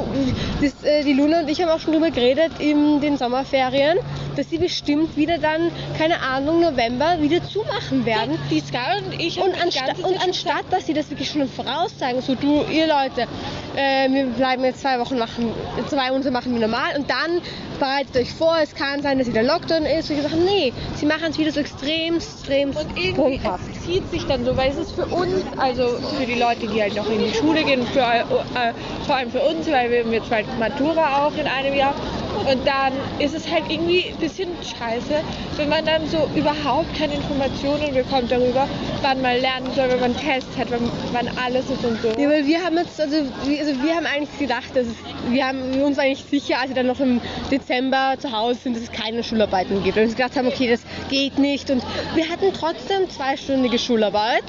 das, 0.62 0.84
äh, 0.84 1.04
die 1.04 1.14
Luna 1.14 1.42
und 1.42 1.50
ich 1.50 1.62
haben 1.62 1.70
auch 1.70 1.80
schon 1.80 1.94
drüber 1.94 2.12
geredet 2.12 2.52
in 2.60 3.02
den 3.02 3.18
Sommerferien, 3.18 3.98
dass 4.36 4.50
sie 4.50 4.58
bestimmt 4.58 5.16
wieder 5.16 5.38
dann, 5.38 5.72
keine 5.98 6.20
Ahnung, 6.22 6.62
November 6.62 7.18
wieder 7.22 7.44
zumachen 7.48 8.06
werden. 8.06 8.38
Die 8.52 8.60
Sky 8.60 8.78
und 9.06 9.20
ich 9.20 9.40
haben 9.40 9.50
Und, 9.52 9.62
ansta 9.62 9.86
und 10.04 10.24
anstatt, 10.24 10.66
dass 10.72 10.86
sie 10.88 10.94
das 10.94 11.10
wirklich 11.10 11.30
schon 11.30 11.42
im 11.42 11.50
Voraus 11.50 11.92
sagen, 12.00 12.22
so 12.22 12.36
du, 12.36 12.64
ihr 12.72 12.88
Leute, 12.88 13.28
äh, 13.76 14.10
wir 14.10 14.26
bleiben 14.28 14.64
jetzt 14.66 14.82
zwei 14.82 15.00
Wochen 15.00 15.18
machen, 15.18 15.52
zwei 15.90 16.10
Monate 16.12 16.32
machen 16.32 16.54
wir 16.54 16.62
normal 16.68 16.98
und 16.98 17.10
dann 17.10 17.42
bereitet 17.80 18.16
euch 18.18 18.34
vor, 18.34 18.56
es 18.62 18.74
kann 18.74 19.02
sein, 19.02 19.20
dass 19.20 19.28
wieder 19.28 19.44
Lockdown 19.44 19.86
ist. 19.86 20.10
Und 20.10 20.18
ich 20.18 20.24
sage, 20.24 20.36
nee, 20.38 20.74
sie 20.96 21.06
machen 21.06 21.28
es 21.30 21.38
wieder 21.38 21.52
so 21.52 21.60
extrem, 21.60 22.16
extrem 22.16 22.70
Und 22.70 22.98
irgendwie 22.98 23.40
es 23.72 23.84
zieht 23.84 24.10
sich 24.12 24.26
dann 24.26 24.46
so, 24.46 24.56
weil 24.58 24.72
es 24.72 24.78
ist 24.78 24.92
für 24.92 25.06
uns, 25.06 25.44
also 25.58 25.98
für 26.18 26.26
die 26.26 26.36
Leute, 26.36 26.68
die 26.68 26.82
halt 26.82 26.96
noch 26.96 27.10
in 27.10 27.20
die 27.20 27.34
Schule 27.34 27.64
gehen, 27.64 27.86
für, 27.88 28.02
äh, 28.02 28.74
vor 29.06 29.16
allem 29.16 29.32
für 29.32 29.42
uns, 29.42 29.68
weil 29.68 29.92
wir 29.92 30.04
haben 30.04 30.14
jetzt 30.14 30.30
bald 30.30 30.46
Matura 30.60 31.26
auch 31.26 31.34
in 31.38 31.48
einem 31.48 31.76
Jahr. 31.76 31.94
Und 32.36 32.68
dann 32.68 32.94
ist 33.20 33.34
es 33.34 33.50
halt 33.50 33.64
irgendwie 33.70 34.06
ein 34.10 34.18
bisschen 34.18 34.50
scheiße, 34.62 35.24
wenn 35.58 35.70
man 35.70 35.86
dann 35.86 36.08
so 36.08 36.30
überhaupt 36.36 36.94
keine 36.98 37.16
Informationen 37.16 37.94
bekommt 37.94 38.32
darüber, 38.32 38.68
wann 39.02 39.22
man 39.22 39.40
lernen 39.40 39.68
soll, 39.76 39.90
wenn 39.90 40.00
man 40.00 40.16
Tests 40.16 40.58
hat, 40.58 40.70
wann, 40.70 40.90
wann 41.14 41.30
alles 41.38 41.70
ist 41.70 41.84
und 41.84 42.02
so. 42.02 42.10
Ja, 42.22 42.30
weil 42.30 42.46
wir 42.46 42.64
haben 42.64 42.78
jetzt, 42.78 43.00
also 43.00 43.18
also 43.18 43.84
wir 43.84 43.96
haben 43.96 44.06
eigentlich 44.06 44.38
gedacht, 44.38 44.76
dass 44.76 44.88
es, 44.88 44.96
wir 45.30 45.48
haben 45.48 45.82
uns 45.82 45.98
eigentlich 45.98 46.26
sicher, 46.30 46.60
als 46.60 46.70
wir 46.70 46.76
dann 46.76 46.88
noch 46.88 47.00
im 47.00 47.22
Dezember 47.52 48.16
zu 48.20 48.32
Hause 48.32 48.60
sind, 48.64 48.76
dass 48.76 48.84
es 48.84 48.92
keine 48.92 49.24
Schularbeiten 49.24 49.84
gibt. 49.84 49.98
Und 49.98 50.04
wir 50.04 50.16
gedacht 50.16 50.36
haben, 50.36 50.48
okay, 50.48 50.70
das 50.70 50.82
geht 51.10 51.38
nicht. 51.40 51.70
Und 51.70 51.84
wir 52.16 52.30
hatten 52.30 52.52
trotzdem 52.54 53.10
zweistündige 53.10 53.80
Schularbeit. 53.80 54.44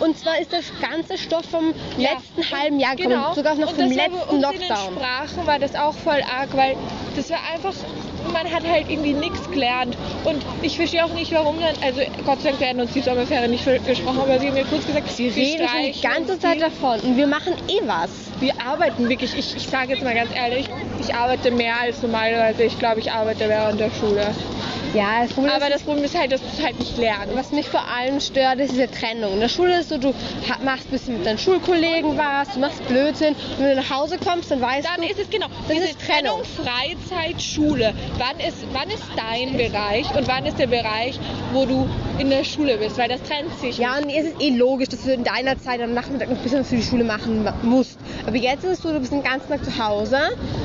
Und 0.00 0.18
zwar 0.18 0.38
ist 0.40 0.52
das 0.52 0.64
ganze 0.80 1.16
Stoff 1.18 1.44
vom 1.50 1.72
Ja. 1.96 2.10
letzten 2.12 2.56
halben 2.58 2.80
Jahr 2.80 2.96
gekommen, 2.96 3.14
Genau. 3.16 3.34
sogar 3.34 3.54
noch 3.54 3.68
und 3.70 3.80
vom 3.80 3.90
letzten 3.90 4.40
Lockdown. 4.40 4.52
In 4.54 4.60
den 4.60 4.66
Sprachen 4.76 5.46
war 5.46 5.58
das 5.58 5.74
auch 5.74 5.94
voll 5.94 6.22
arg, 6.22 6.48
weil 6.56 6.76
das 7.16 7.30
war 7.30 7.38
einfach, 7.54 7.72
man 8.32 8.44
hat 8.52 8.64
halt 8.68 8.88
irgendwie 8.90 9.12
nichts 9.12 9.48
gelernt. 9.50 9.96
Und 10.24 10.44
ich 10.62 10.76
verstehe 10.76 11.04
auch 11.04 11.12
nicht, 11.14 11.32
warum 11.32 11.56
dann, 11.60 11.74
also 11.82 12.00
Gott 12.24 12.40
sei 12.40 12.50
Dank 12.50 12.60
werden 12.60 12.80
uns 12.80 12.92
die 12.92 13.00
Sommerferien 13.02 13.50
nicht 13.50 13.64
gesprochen, 13.86 14.18
aber 14.20 14.38
sie 14.40 14.48
haben 14.48 14.54
mir 14.54 14.64
kurz 14.64 14.86
gesagt, 14.86 15.16
Wir 15.18 15.34
reden 15.34 15.68
schon 15.68 15.92
die 15.92 16.00
ganze 16.00 16.38
Zeit 16.38 16.60
davon 16.60 17.00
und 17.00 17.16
wir 17.16 17.26
machen 17.26 17.54
eh 17.68 17.80
was. 17.86 18.10
Wir 18.40 18.54
arbeiten 18.66 19.08
wirklich, 19.08 19.36
ich, 19.38 19.56
ich 19.56 19.68
sage 19.68 19.92
jetzt 19.92 20.02
mal 20.02 20.14
ganz 20.14 20.30
ehrlich, 20.34 20.68
ich 21.00 21.14
arbeite 21.14 21.50
mehr 21.52 21.76
als 21.80 22.02
normalerweise. 22.02 22.64
Ich 22.64 22.78
glaube, 22.78 23.00
ich 23.00 23.12
arbeite 23.12 23.48
während 23.48 23.78
der 23.80 23.90
Schule. 23.90 24.34
Ja, 24.92 25.22
das 25.22 25.32
Problem 25.32 25.52
Aber 25.52 25.70
das 25.70 25.82
Problem 25.82 26.04
ist 26.04 26.18
halt, 26.18 26.32
dass 26.32 26.40
du 26.40 26.46
es 26.46 26.62
halt 26.64 26.78
nicht 26.78 26.96
lernst. 26.98 27.34
was 27.34 27.50
mich 27.52 27.68
vor 27.68 27.84
allem 27.88 28.20
stört, 28.20 28.58
ist 28.60 28.72
diese 28.72 28.90
Trennung. 28.90 29.34
In 29.34 29.40
der 29.40 29.48
Schule 29.48 29.80
ist 29.80 29.88
so, 29.88 29.98
du 29.98 30.14
machst 30.64 30.86
ein 30.86 30.90
bisschen 30.90 31.14
mit 31.18 31.26
deinen 31.26 31.38
Schulkollegen 31.38 32.16
was, 32.16 32.52
du 32.54 32.60
machst 32.60 32.86
Blödsinn. 32.86 33.34
Und 33.34 33.60
wenn 33.64 33.70
du 33.70 33.76
nach 33.76 33.90
Hause 33.90 34.18
kommst, 34.18 34.50
dann 34.50 34.60
weißt 34.60 34.86
Dann 34.86 35.02
du, 35.02 35.08
ist 35.08 35.18
es 35.18 35.30
genau. 35.30 35.46
Das 35.66 35.76
diese 35.76 35.88
ist 35.88 35.98
Trennung. 36.06 36.42
Freizeit, 36.44 37.40
Schule. 37.40 37.94
Wann 38.18 38.38
ist, 38.46 38.58
wann 38.72 38.90
ist 38.90 39.02
dein 39.16 39.56
Bereich 39.56 40.06
und 40.16 40.28
wann 40.28 40.44
ist 40.46 40.58
der 40.58 40.66
Bereich, 40.66 41.18
wo 41.52 41.64
du 41.64 41.88
in 42.18 42.30
der 42.30 42.44
Schule 42.44 42.76
bist? 42.78 42.96
Weil 42.98 43.08
das 43.08 43.22
trennt 43.22 43.56
sich. 43.60 43.78
Ja, 43.78 43.96
und 43.98 44.08
es 44.10 44.26
ist 44.26 44.40
eh 44.40 44.50
logisch, 44.50 44.88
dass 44.88 45.02
du 45.02 45.12
in 45.12 45.24
deiner 45.24 45.58
Zeit 45.58 45.80
am 45.80 45.94
Nachmittag 45.94 46.28
noch 46.30 46.36
ein 46.36 46.42
bisschen 46.42 46.60
was 46.60 46.68
für 46.68 46.76
die 46.76 46.82
Schule 46.82 47.04
machen 47.04 47.44
ma- 47.44 47.54
musst. 47.62 47.98
Aber 48.26 48.36
jetzt 48.36 48.64
ist 48.64 48.70
es 48.70 48.82
so, 48.82 48.92
du 48.92 49.00
bist 49.00 49.12
den 49.12 49.22
ganzen 49.22 49.48
Tag 49.48 49.64
zu 49.64 49.76
Hause 49.84 50.18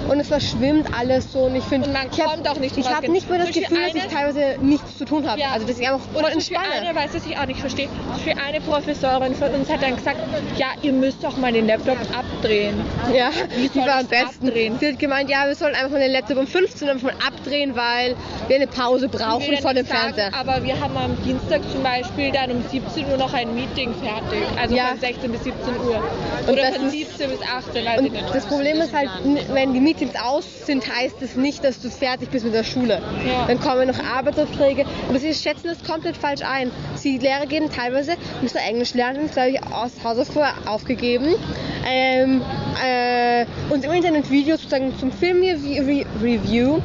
und 0.09 0.19
es 0.19 0.27
verschwimmt 0.27 0.87
alles 0.97 1.31
so. 1.31 1.39
Und 1.39 1.55
ich 1.55 1.63
finde, 1.63 1.89
ich 2.11 2.19
hab- 2.21 2.33
kommt 2.35 2.47
auch 2.47 2.57
nicht 2.59 2.77
Ich 2.77 2.89
habe 2.89 3.11
nicht 3.11 3.29
mehr 3.29 3.39
das 3.39 3.47
Gefühl, 3.49 3.77
dass 3.77 3.95
ich 3.95 4.01
eine- 4.03 4.11
teilweise 4.13 4.63
nichts 4.63 4.97
zu 4.97 5.05
tun 5.05 5.27
habe. 5.27 5.39
Ja. 5.39 5.51
Also, 5.53 5.65
dass 5.65 5.79
ich 5.79 5.87
einfach 5.89 6.05
voll 6.13 6.31
entspanne. 6.31 6.67
eine, 6.87 6.95
weiß, 6.95 7.11
was 7.13 7.25
ich 7.25 7.37
auch 7.37 7.45
nicht 7.45 7.59
verstehe, 7.59 7.89
für 8.23 8.31
eine 8.31 8.61
Professorin 8.61 9.33
von 9.35 9.49
uns 9.53 9.69
hat 9.69 9.81
dann 9.81 9.95
gesagt, 9.95 10.17
ja, 10.57 10.67
ihr 10.81 10.93
müsst 10.93 11.23
doch 11.23 11.37
mal 11.37 11.51
den 11.51 11.67
Laptop 11.67 11.97
abdrehen. 12.43 12.75
Ja, 13.13 13.29
Wie 13.57 13.67
die 13.69 13.79
war 13.79 13.99
am 13.99 14.07
besten. 14.07 14.47
abdrehen? 14.47 14.77
Sie 14.79 14.87
hat 14.89 14.99
gemeint, 14.99 15.29
ja, 15.29 15.45
wir 15.47 15.55
sollen 15.55 15.75
einfach 15.75 15.91
mal 15.91 15.99
den 15.99 16.11
Laptop 16.11 16.37
um 16.37 16.47
15 16.47 16.87
Uhr 16.87 17.11
abdrehen, 17.25 17.75
weil 17.75 18.15
wir 18.47 18.55
eine 18.55 18.67
Pause 18.67 19.09
brauchen 19.09 19.57
vor 19.57 19.73
dem 19.73 19.85
sagen, 19.85 20.13
Fernseher. 20.15 20.31
Aber 20.33 20.63
wir 20.63 20.79
haben 20.79 20.95
am 20.97 21.17
Dienstag 21.23 21.61
zum 21.71 21.83
Beispiel 21.83 22.31
dann 22.31 22.51
um 22.51 22.63
17 22.69 23.05
Uhr 23.09 23.17
noch 23.17 23.33
ein 23.33 23.53
Meeting 23.53 23.93
fertig. 23.93 24.43
Also 24.59 24.75
Ja. 24.75 24.87
von 24.87 24.99
16 24.99 25.31
bis 25.31 25.43
17 25.43 25.75
Uhr. 25.85 26.01
Und 26.47 26.53
Oder 26.53 26.61
das 26.63 26.75
von 26.77 26.85
ist- 26.87 26.91
17 26.93 27.29
bis 27.29 27.39
18, 27.41 27.85
weiß 27.85 27.99
Und 27.99 28.05
ich 28.05 28.11
nicht. 28.13 28.25
das 28.33 28.45
Problem 28.45 28.77
ist 28.81 28.93
halt, 28.93 29.09
wenn 29.53 29.73
die 29.73 29.79
Meetings 29.81 30.13
aus 30.15 30.45
sind, 30.65 30.83
heißt 30.87 31.21
es 31.21 31.35
nicht, 31.35 31.63
dass 31.63 31.81
du 31.81 31.89
fertig 31.89 32.29
bist 32.29 32.45
mit 32.45 32.53
der 32.53 32.63
Schule. 32.63 33.01
Ja. 33.27 33.45
Dann 33.47 33.59
kommen 33.59 33.87
noch 33.87 33.99
Arbeitsaufträge. 34.03 34.85
Aber 35.09 35.19
sie 35.19 35.33
schätzen 35.33 35.67
das 35.67 35.83
komplett 35.83 36.15
falsch 36.15 36.41
ein. 36.41 36.71
Die 37.03 37.17
Lehrer 37.17 37.45
geben 37.47 37.69
teilweise, 37.71 38.13
müsst 38.41 38.55
ihr 38.55 38.61
Englisch 38.61 38.93
lernen, 38.93 39.27
das 39.27 39.37
habe 39.37 39.49
ich 39.51 39.61
aus 39.63 39.91
vorher 40.01 40.53
aufgegeben. 40.65 41.35
Ähm, 41.85 42.41
äh, 42.83 43.45
und 43.69 43.83
im 43.83 43.91
Internet 43.91 44.29
Videos 44.29 44.61
sozusagen 44.61 44.97
zum 44.99 45.11
Film-Review 45.11 46.79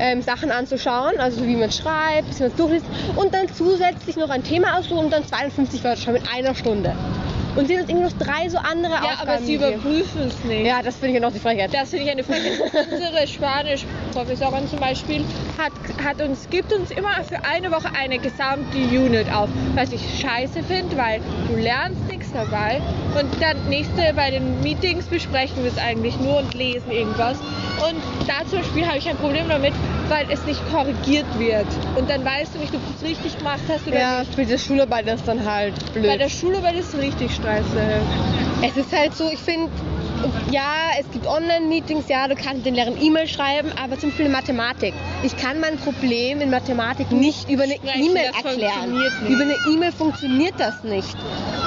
ähm, 0.00 0.22
Sachen 0.22 0.50
anzuschauen, 0.50 1.18
also 1.18 1.46
wie 1.46 1.56
man 1.56 1.70
schreibt, 1.70 2.36
wie 2.36 2.42
man 2.42 2.50
es 2.50 2.56
durchliest 2.56 2.86
und 3.16 3.34
dann 3.34 3.48
zusätzlich 3.52 4.16
noch 4.16 4.30
ein 4.30 4.42
Thema 4.42 4.78
aussuchen 4.78 5.04
und 5.04 5.12
dann 5.12 5.24
52 5.24 5.84
Wörter 5.84 6.00
schreiben 6.00 6.18
in 6.18 6.28
einer 6.28 6.54
Stunde. 6.54 6.94
Und 7.56 7.66
sie 7.66 7.76
uns 7.76 7.88
irgendwie 7.88 8.06
noch 8.06 8.18
drei 8.18 8.48
so 8.48 8.58
andere 8.58 8.92
ja, 8.92 9.00
Aufgaben 9.00 9.28
aber 9.28 9.38
sie 9.40 9.54
überprüfen 9.54 10.28
es 10.28 10.44
nicht. 10.44 10.66
Ja, 10.66 10.82
das 10.82 10.94
finde 10.96 11.08
ich 11.08 11.14
ja 11.14 11.20
noch 11.20 11.32
die 11.32 11.40
Frechheit. 11.40 11.74
Das 11.74 11.90
finde 11.90 12.04
ich 12.04 12.10
eine 12.10 12.22
Frechheit. 12.22 12.60
Unsere 12.92 13.26
Spanisch-Professorin 13.26 14.68
zum 14.68 14.78
Beispiel 14.78 15.24
hat, 15.58 15.72
hat 16.04 16.22
uns, 16.22 16.48
gibt 16.50 16.72
uns 16.72 16.90
immer 16.92 17.12
für 17.24 17.44
eine 17.44 17.72
Woche 17.72 17.88
eine 17.98 18.18
gesamte 18.18 18.78
Unit 18.78 19.32
auf. 19.32 19.48
Was 19.74 19.92
ich 19.92 20.00
scheiße 20.20 20.62
finde, 20.62 20.96
weil 20.96 21.20
du 21.48 21.56
lernst 21.56 22.00
dabei. 22.32 22.80
Und 23.18 23.28
dann 23.40 23.56
nächste 23.68 24.12
bei 24.14 24.30
den 24.30 24.60
Meetings 24.62 25.04
besprechen 25.06 25.62
wir 25.64 25.70
es 25.70 25.78
eigentlich 25.78 26.18
nur 26.18 26.38
und 26.38 26.54
lesen 26.54 26.90
irgendwas. 26.90 27.38
Und 27.38 27.96
da 28.28 28.46
zum 28.48 28.58
Beispiel 28.60 28.86
habe 28.86 28.98
ich 28.98 29.08
ein 29.08 29.16
Problem 29.16 29.48
damit, 29.48 29.72
weil 30.08 30.26
es 30.30 30.44
nicht 30.44 30.60
korrigiert 30.70 31.26
wird. 31.38 31.66
Und 31.96 32.08
dann 32.10 32.24
weißt 32.24 32.54
du 32.54 32.58
nicht, 32.58 32.74
ob 32.74 32.80
du 32.86 32.92
es 33.04 33.08
richtig 33.10 33.38
gemacht 33.38 33.60
hast 33.68 33.86
oder 33.86 33.98
Ja, 33.98 34.18
nicht. 34.20 34.34
für 34.34 34.44
die 34.44 34.58
Schularbeit 34.58 35.06
ist 35.06 35.26
dann 35.26 35.44
halt 35.44 35.74
Bei 35.94 36.00
blöd. 36.00 36.20
der 36.20 36.28
Schularbeit 36.28 36.74
ist 36.76 36.94
es 36.94 37.00
richtig 37.00 37.34
scheiße. 37.34 38.00
Es 38.62 38.76
ist 38.76 38.92
halt 38.96 39.14
so, 39.14 39.30
ich 39.32 39.38
finde, 39.38 39.70
ja, 40.50 40.90
es 41.00 41.10
gibt 41.12 41.26
Online-Meetings, 41.26 42.08
ja, 42.08 42.28
du 42.28 42.34
kannst 42.34 42.66
den 42.66 42.74
Lehrern 42.74 43.00
E-Mail 43.00 43.26
schreiben, 43.26 43.70
aber 43.82 43.98
zum 43.98 44.10
Beispiel 44.10 44.26
in 44.26 44.32
Mathematik. 44.32 44.92
Ich 45.22 45.34
kann 45.38 45.60
mein 45.60 45.78
Problem 45.78 46.42
in 46.42 46.50
Mathematik 46.50 47.10
nicht 47.10 47.48
über 47.48 47.62
eine 47.62 47.76
E-Mail 47.76 48.26
erklären. 48.44 49.00
Über 49.26 49.42
eine 49.44 49.56
E-Mail 49.72 49.92
funktioniert 49.92 50.54
das 50.58 50.84
nicht. 50.84 51.16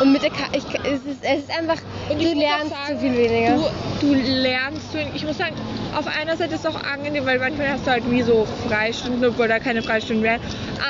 Und 0.03 0.11
mit 0.11 0.21
der 0.21 0.31
Ka 0.31 0.47
ich, 0.51 0.65
es, 0.65 0.99
ist, 1.05 1.23
es 1.23 1.39
ist 1.43 1.57
einfach, 1.57 1.77
Und 2.09 2.21
du 2.21 2.33
lernst 2.33 2.71
sagen, 2.71 2.95
so 2.95 2.99
viel 2.99 3.17
weniger. 3.17 3.55
Du, 4.01 4.07
du 4.07 4.13
lernst, 4.15 4.87
ich 5.15 5.25
muss 5.25 5.37
sagen, 5.37 5.55
auf 5.95 6.07
einer 6.07 6.35
Seite 6.35 6.55
ist 6.55 6.65
es 6.65 6.65
auch 6.65 6.83
angenehm, 6.83 7.25
weil 7.25 7.39
manchmal 7.39 7.69
hast 7.69 7.87
du 7.87 7.91
halt 7.91 8.11
wie 8.11 8.21
so 8.21 8.45
Freistunden, 8.67 9.23
obwohl 9.23 9.47
da 9.47 9.59
keine 9.59 9.81
Freistunden 9.81 10.21
wären. 10.21 10.41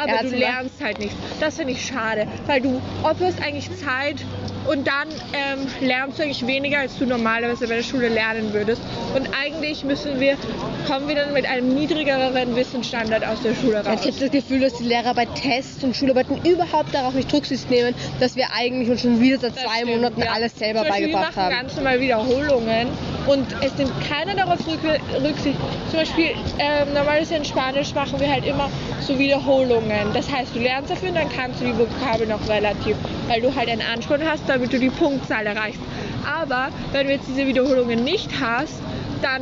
Aber 0.02 0.16
Ja, 0.16 0.24
du 0.24 0.30
lernst 0.30 0.82
halt 0.82 0.98
nichts. 0.98 1.16
Das 1.40 1.58
finde 1.58 1.74
ich 1.74 1.86
schade, 1.86 2.26
weil 2.48 2.62
du 2.62 2.82
opferst 3.04 3.40
eigentlich 3.40 3.70
Zeit 3.78 4.26
und 4.68 4.88
dann 4.88 5.10
ähm, 5.34 5.68
lernst 5.82 6.18
du 6.18 6.24
eigentlich 6.24 6.48
weniger, 6.48 6.80
als 6.80 6.98
du 6.98 7.06
normalerweise 7.06 7.68
bei 7.68 7.76
der 7.76 7.84
Schule 7.84 8.08
lernen 8.08 8.54
würdest. 8.54 8.82
Und 9.14 9.30
eigentlich 9.40 9.84
müssen 9.84 10.20
wir, 10.22 10.38
kommen 10.88 11.08
wir 11.10 11.16
dann 11.16 11.34
mit 11.34 11.46
einem 11.46 11.76
niedrigeren 11.76 12.56
Wissensstandard 12.56 13.26
aus 13.26 13.42
der 13.42 13.56
Schule 13.56 13.76
Ja, 13.76 13.82
raus. 13.82 14.00
Ich 14.02 14.08
habe 14.08 14.20
das 14.20 14.32
Gefühl, 14.32 14.62
dass 14.62 14.74
die 14.76 14.86
Lehrer 14.86 15.14
bei 15.14 15.26
Tests 15.26 15.84
und 15.84 15.96
Schularbeiten 15.96 16.38
überhaupt 16.46 16.96
darauf 16.96 17.14
nicht 17.14 17.32
Rücksicht 17.34 17.70
nehmen, 17.70 17.94
dass 18.22 18.36
wir 18.38 18.48
eigentlich 18.58 18.90
uns 18.90 19.03
schon 19.04 19.22
wieder 19.22 19.38
seit 19.38 19.56
Das 19.56 19.64
zwei 19.64 19.78
stimmt, 19.82 19.92
Monaten 19.98 20.22
ja. 20.22 20.32
alles 20.34 20.58
selber 20.58 20.80
Beispiel, 20.84 21.08
beigebracht 21.14 21.36
wir 21.36 21.42
machen 21.44 21.54
haben. 21.56 21.62
ganz 21.62 21.76
normal 21.76 22.00
Wiederholungen 22.00 22.88
und 23.28 23.46
es 23.62 23.78
nimmt 23.78 23.92
keiner 24.08 24.36
darauf 24.36 24.60
Rück- 24.68 25.24
Rücksicht. 25.24 25.58
Zum 25.90 26.00
Beispiel, 26.00 26.30
ähm, 26.60 26.94
normalerweise 26.94 27.36
in 27.36 27.46
Spanisch 27.46 27.94
machen 27.94 28.20
wir 28.20 28.32
halt 28.32 28.46
immer 28.46 28.70
so 29.02 29.18
Wiederholungen. 29.20 30.08
Das 30.14 30.32
heißt, 30.32 30.56
du 30.56 30.60
lernst 30.60 30.90
dafür 30.92 31.10
und 31.10 31.16
dann 31.16 31.30
kannst 31.30 31.62
du 31.62 31.66
die 31.66 31.78
Vokabel 31.78 32.28
noch 32.28 32.48
relativ, 32.50 32.96
weil 33.28 33.42
du 33.42 33.54
halt 33.56 33.70
einen 33.70 33.82
Ansporn 33.94 34.22
hast, 34.28 34.44
damit 34.48 34.74
du 34.74 34.80
die 34.80 34.90
Punktzahl 34.90 35.46
erreichst. 35.46 35.80
Aber 36.26 36.70
wenn 36.94 37.08
du 37.08 37.14
jetzt 37.14 37.28
diese 37.28 37.46
Wiederholungen 37.46 38.04
nicht 38.04 38.30
hast, 38.42 38.74
dann 39.22 39.42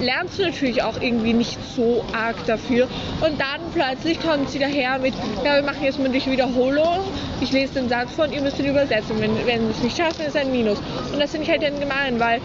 lernst 0.00 0.38
du 0.38 0.44
natürlich 0.44 0.82
auch 0.82 0.98
irgendwie 1.00 1.34
nicht 1.34 1.58
so 1.76 2.02
arg 2.14 2.36
dafür. 2.46 2.88
Und 3.20 3.38
dann 3.38 3.60
plötzlich 3.74 4.18
kommt 4.20 4.48
sie 4.48 4.58
daher 4.58 4.98
mit, 4.98 5.12
ja, 5.44 5.56
wir 5.56 5.62
machen 5.62 5.82
jetzt 5.84 5.98
mündliche 5.98 6.30
Wiederholung, 6.30 7.00
ich 7.40 7.52
lese 7.52 7.74
den 7.74 7.88
Satz 7.88 8.12
vor 8.12 8.26
und 8.26 8.32
ihr 8.32 8.40
müsst 8.42 8.58
ihn 8.58 8.66
übersetzen. 8.66 9.20
Wenn, 9.20 9.34
wenn 9.46 9.64
wir 9.64 9.70
es 9.70 9.82
nicht 9.82 9.96
schaffen, 9.96 10.22
ist 10.26 10.36
ein 10.36 10.50
Minus. 10.52 10.78
Und 11.12 11.18
das 11.20 11.30
finde 11.30 11.44
ich 11.44 11.50
halt 11.50 11.62
dann 11.62 11.78
gemein, 11.80 12.20
weil 12.20 12.40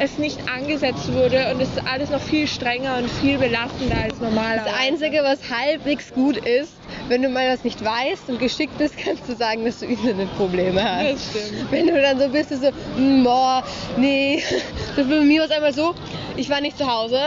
es 0.00 0.18
nicht 0.18 0.38
angesetzt 0.48 1.12
wurde 1.12 1.50
und 1.52 1.60
es 1.60 1.68
ist 1.70 1.86
alles 1.86 2.10
noch 2.10 2.20
viel 2.20 2.46
strenger 2.48 2.98
und 2.98 3.08
viel 3.10 3.38
belastender 3.38 3.96
als 3.96 4.20
normalerweise. 4.20 4.64
Das 4.70 4.74
Einzige, 4.80 5.22
was 5.22 5.38
halbwegs 5.50 6.12
gut 6.14 6.36
ist, 6.36 6.72
wenn 7.08 7.22
du 7.22 7.28
mal 7.28 7.48
das 7.48 7.64
nicht 7.64 7.82
weißt 7.84 8.28
und 8.28 8.38
geschickt 8.38 8.76
bist, 8.78 8.96
kannst 9.04 9.28
du 9.28 9.34
sagen, 9.36 9.64
dass 9.64 9.80
du 9.80 9.86
Internetprobleme 9.86 10.82
hast. 10.82 11.12
Das 11.34 11.44
stimmt. 11.44 11.70
Wenn 11.72 11.86
du 11.86 12.00
dann 12.00 12.18
so 12.18 12.28
bist, 12.28 12.50
du 12.50 12.56
so, 12.58 12.70
"Hm, 12.96 13.24
boah, 13.24 13.62
nee. 13.96 14.42
So 14.96 15.04
bei 15.04 15.20
mir 15.20 15.40
war 15.40 15.46
es 15.46 15.52
einmal 15.52 15.72
so, 15.72 15.94
ich 16.36 16.48
war 16.50 16.60
nicht 16.60 16.78
zu 16.78 16.86
Hause 16.92 17.18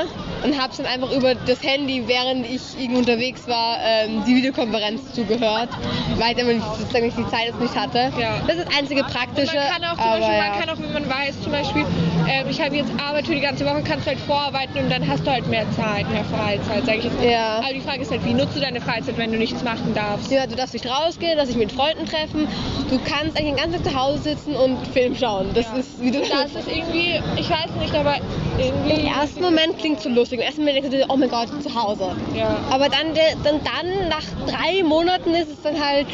und 0.44 0.62
hab's 0.62 0.78
dann 0.78 0.86
einfach 0.86 1.12
über 1.12 1.36
das 1.36 1.62
Handy, 1.64 2.04
während 2.08 2.46
ich 2.50 2.62
irgendwo 2.80 3.00
unterwegs 3.00 3.48
war, 3.48 3.78
ähm, 3.84 4.24
die 4.28 4.36
Videokonferenz 4.36 5.14
zugehört, 5.14 5.70
weil 6.18 6.36
ich 6.38 6.44
einfach 6.44 6.76
sozusagen 6.78 7.06
nicht 7.06 7.18
die 7.18 7.28
Zeit 7.30 7.46
jetzt 7.48 7.60
nicht 7.60 7.76
hatte. 7.76 8.12
Ja. 8.20 8.40
Das 8.48 8.58
ist 8.58 8.68
das 8.68 8.78
einzige 8.78 9.02
Und 9.04 9.12
Praktische. 9.12 9.56
man 9.56 9.68
kann 9.68 9.84
auch 9.86 9.98
zum 9.98 10.06
Beispiel, 10.12 10.36
ja. 10.36 10.50
man 10.50 10.60
kann 10.60 10.70
auch, 10.70 10.80
wenn 10.82 10.94
man 10.94 11.10
weiß, 11.10 11.42
zum 11.42 11.52
Beispiel, 11.52 11.86
ähm, 12.30 12.46
ich 12.50 12.62
habe 12.62 12.76
jetzt 12.76 12.92
Arbeit 13.02 13.28
für 13.28 13.36
die 13.36 13.42
ganze 13.42 13.66
Woche, 13.66 13.82
kannst 13.84 14.06
du 14.06 14.12
halt 14.12 14.20
vorarbeiten 14.22 14.78
und 14.80 14.90
dann 14.92 15.08
hast 15.08 15.26
du 15.26 15.32
halt 15.32 15.48
mehr 15.48 15.66
Zeit, 15.72 16.10
mehr 16.12 16.24
Freizeit, 16.26 16.86
sage 16.86 16.98
ich 17.00 17.04
jetzt 17.06 17.18
mal. 17.18 17.28
Ja. 17.30 17.58
Aber 17.60 17.74
die 17.74 17.82
Frage 17.82 18.02
ist 18.02 18.12
halt, 18.12 18.24
wie 18.26 18.34
nutzt 18.34 18.56
du 18.56 18.60
deine 18.60 18.82
Freizeit, 18.82 19.18
wenn 19.18 19.32
du 19.32 19.38
nichts 19.38 19.64
machen 19.64 19.94
darfst? 19.94 20.32
Ja, 20.32 20.46
du 20.48 20.56
darfst 20.56 20.74
nicht 20.74 20.86
rausgehen, 20.88 21.36
darfst 21.38 21.52
dich 21.52 21.58
mit 21.58 21.72
Freunden 21.72 22.06
treffen. 22.06 22.48
Du 22.90 23.00
kannst 23.00 23.38
eigentlich 23.38 23.56
den 23.56 23.58
ganzen 23.58 23.84
Tag 23.84 23.92
zu 23.92 24.00
Hause 24.00 24.22
sitzen 24.24 24.56
und 24.56 24.86
Film 24.88 25.16
schauen. 25.16 25.50
Das 25.54 25.66
Ja. 25.66 25.78
ist, 25.78 26.02
wie 26.02 26.12
du 26.12 26.20
Das 26.20 26.52
ist 26.54 26.68
irgendwie, 26.68 27.20
ich 27.38 27.50
weiß 27.50 27.72
nicht, 27.80 27.94
aber 27.96 28.16
irgendwie. 28.58 29.02
Im 29.02 29.06
ersten 29.08 29.42
Moment 29.42 29.78
klingt 29.80 30.00
so 30.02 30.10
lustig. 30.10 30.27
Moment 30.32 30.76
denkst 30.76 30.90
du 30.92 30.98
dir, 30.98 31.06
oh 31.10 31.16
mein 31.18 31.30
Gott, 31.30 31.48
zu 31.62 31.74
Hause. 31.74 32.16
Ja. 32.36 32.58
Aber 32.70 32.90
dann, 32.90 33.14
dann, 33.44 33.60
dann 33.64 34.10
nach 34.10 34.24
drei 34.48 34.84
Monaten 34.84 35.34
ist 35.34 35.50
es 35.50 35.62
dann 35.64 35.76
halt 35.84 36.08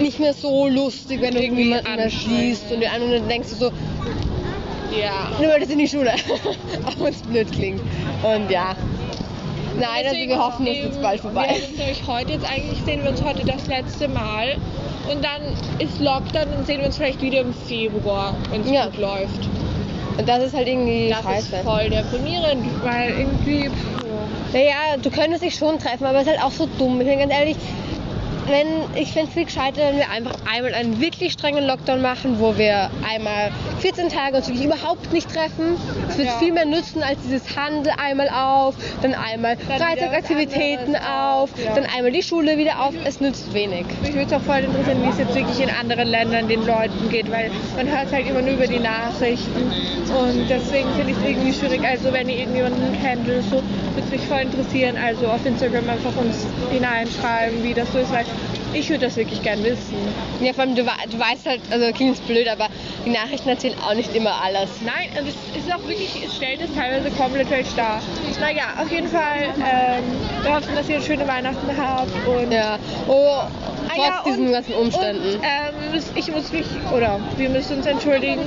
nicht 0.00 0.18
mehr 0.20 0.32
so 0.34 0.66
lustig, 0.68 1.20
wenn 1.20 1.34
du 1.34 1.42
Irgendwie 1.42 1.64
niemanden 1.64 1.96
mehr 1.96 2.10
siehst 2.10 2.70
und 2.72 2.80
den 2.80 2.90
anderen 2.90 3.28
denkst 3.28 3.50
du 3.50 3.54
so, 3.56 3.66
Ja. 4.98 5.30
du 5.40 5.48
wolltest 5.48 5.72
in 5.72 5.78
die 5.78 5.88
Schule. 5.88 6.12
Auch 6.86 6.98
wenn 7.04 7.12
es 7.12 7.22
blöd 7.22 7.50
klingt. 7.52 7.80
Und 8.22 8.50
ja. 8.50 8.74
Nein, 9.78 10.04
also 10.04 10.16
wir 10.16 10.38
hoffen, 10.38 10.66
es 10.66 10.72
ist 10.72 10.78
eben- 10.78 10.86
jetzt 10.92 11.02
bald 11.02 11.20
vorbei. 11.20 11.48
Wir 11.54 11.66
sind 11.66 11.78
nämlich 11.78 12.02
heute 12.06 12.32
jetzt 12.32 12.44
eigentlich, 12.50 12.82
sehen 12.84 13.02
wir 13.02 13.10
uns 13.10 13.22
heute 13.22 13.44
das 13.46 13.66
letzte 13.66 14.08
Mal. 14.08 14.56
Und 15.10 15.24
dann 15.24 15.42
ist 15.78 15.98
Lockdown 16.00 16.52
und 16.58 16.66
sehen 16.66 16.80
wir 16.80 16.86
uns 16.86 16.96
vielleicht 16.96 17.20
wieder 17.22 17.40
im 17.40 17.54
Februar, 17.54 18.34
wenn 18.50 18.60
es 18.62 18.70
Ja. 18.70 18.86
gut 18.86 18.98
läuft. 18.98 19.48
Und 20.20 20.28
das 20.28 20.44
ist 20.44 20.54
halt 20.54 20.68
irgendwie 20.68 21.08
Das 21.08 21.22
scheiße. 21.22 21.56
ist 21.56 21.62
voll 21.64 21.88
deprimierend, 21.88 22.66
weil 22.84 23.10
irgendwie. 23.10 23.68
pff, 23.70 24.52
Naja, 24.52 24.96
du 25.02 25.10
könntest 25.10 25.42
dich 25.42 25.54
schon 25.54 25.78
treffen, 25.78 26.04
aber 26.04 26.18
es 26.20 26.26
ist 26.26 26.32
halt 26.32 26.42
auch 26.44 26.50
so 26.52 26.68
dumm. 26.78 27.00
Ich 27.00 27.06
bin 27.06 27.18
ganz 27.18 27.32
ehrlich, 27.32 27.56
wenn, 28.46 28.66
ich 29.00 29.12
fände 29.12 29.28
es 29.28 29.34
viel 29.34 29.44
gescheiter, 29.46 29.80
wenn 29.88 29.96
wir 29.96 30.10
einfach 30.10 30.32
einmal 30.52 30.74
einen 30.74 31.00
wirklich 31.00 31.32
strengen 31.32 31.66
Lockdown 31.66 32.02
machen, 32.02 32.38
wo 32.40 32.58
wir 32.58 32.90
einmal 33.08 33.50
14 33.78 34.08
Tage 34.08 34.36
uns 34.38 34.48
wirklich 34.48 34.66
überhaupt 34.66 35.12
nicht 35.12 35.28
treffen. 35.32 35.76
Es 36.20 36.26
wird 36.26 36.34
Ja. 36.34 36.38
viel 36.38 36.52
mehr 36.52 36.66
nützen 36.66 37.02
als 37.02 37.18
dieses 37.24 37.56
Handel 37.56 37.92
einmal 37.96 38.28
auf, 38.28 38.74
dann 39.00 39.14
einmal 39.14 39.56
Dann 39.56 39.78
Freizeitaktivitäten 39.78 40.96
auf, 40.96 41.50
ja. 41.62 41.74
dann 41.74 41.86
einmal 41.86 42.12
die 42.12 42.22
Schule 42.22 42.58
wieder 42.58 42.82
auf. 42.84 42.92
Es 43.04 43.20
nützt 43.20 43.52
wenig. 43.54 43.86
Mich 44.02 44.12
würde 44.14 44.26
es 44.26 44.32
auch 44.34 44.42
voll 44.42 44.58
interessieren, 44.58 45.02
wie 45.02 45.08
es 45.08 45.18
jetzt 45.18 45.34
wirklich 45.34 45.60
in 45.60 45.70
anderen 45.70 46.08
Ländern 46.08 46.46
den 46.48 46.66
Leuten 46.66 47.08
geht, 47.10 47.30
weil 47.30 47.50
man 47.76 47.88
hört 47.88 48.12
halt 48.12 48.26
immer 48.28 48.42
nur 48.42 48.52
über 48.54 48.66
die 48.66 48.78
Nachrichten 48.80 49.72
und 50.18 50.48
deswegen 50.50 50.88
finde 50.94 51.12
ich 51.12 51.16
es 51.16 51.24
irgendwie 51.24 51.52
schwierig. 51.54 51.80
Also 51.86 52.12
wenn 52.12 52.28
ihr 52.28 52.38
irgendjemanden 52.40 53.00
kennt 53.02 53.26
oder 53.26 53.40
so, 53.42 53.56
würde 53.56 54.04
es 54.04 54.10
mich 54.10 54.20
voll 54.22 54.40
interessieren. 54.42 54.96
Also 55.02 55.26
auf 55.28 55.44
Instagram 55.46 55.88
einfach 55.88 56.14
uns 56.16 56.46
hineinschreiben, 56.70 57.62
wie 57.64 57.72
das 57.74 57.90
so 57.92 57.98
ist, 57.98 58.12
weil 58.12 58.26
ich 58.72 58.88
würde 58.88 59.06
das 59.06 59.16
wirklich 59.16 59.42
gern 59.42 59.62
wissen. 59.64 59.96
Ja, 60.40 60.52
vor 60.52 60.62
allem, 60.62 60.74
du, 60.76 60.82
du 60.84 61.18
weißt 61.18 61.46
halt, 61.46 61.60
also 61.70 61.90
klingt 61.92 62.24
blöd, 62.26 62.46
aber 62.48 62.68
die 63.04 63.10
Nachrichten 63.10 63.48
erzählen 63.48 63.74
auch 63.84 63.94
nicht 63.94 64.14
immer 64.14 64.32
alles. 64.44 64.68
Nein, 64.84 65.08
und 65.18 65.28
es 65.28 65.34
ist 65.64 65.72
auch 65.74 65.86
wirklich, 65.88 66.09
es 66.24 66.36
stellt 66.36 66.60
es 66.62 66.74
teilweise 66.74 67.10
komplett 67.16 67.48
falsch 67.48 67.74
dar. 67.76 68.00
Naja, 68.40 68.64
auf 68.80 68.90
jeden 68.90 69.08
Fall, 69.08 69.44
ähm, 69.58 70.02
wir 70.42 70.54
hoffen, 70.54 70.74
dass 70.74 70.88
ihr 70.88 71.00
schöne 71.00 71.26
Weihnachten 71.28 71.68
habt 71.76 72.10
und 72.26 72.52
Ja, 72.52 72.78
oh, 73.08 73.40
Ah 73.92 73.92
trotz 73.96 74.06
ja, 74.06 74.22
diesen 74.26 74.46
und- 74.46 74.52
ganzen 74.52 74.74
Umständen. 74.74 75.34
Und, 75.34 75.42
ähm, 75.42 76.00
ich 76.14 76.30
muss 76.30 76.52
mich, 76.52 76.66
oder 76.96 77.18
wir 77.36 77.48
müssen 77.48 77.78
uns 77.78 77.86
entschuldigen, 77.86 78.40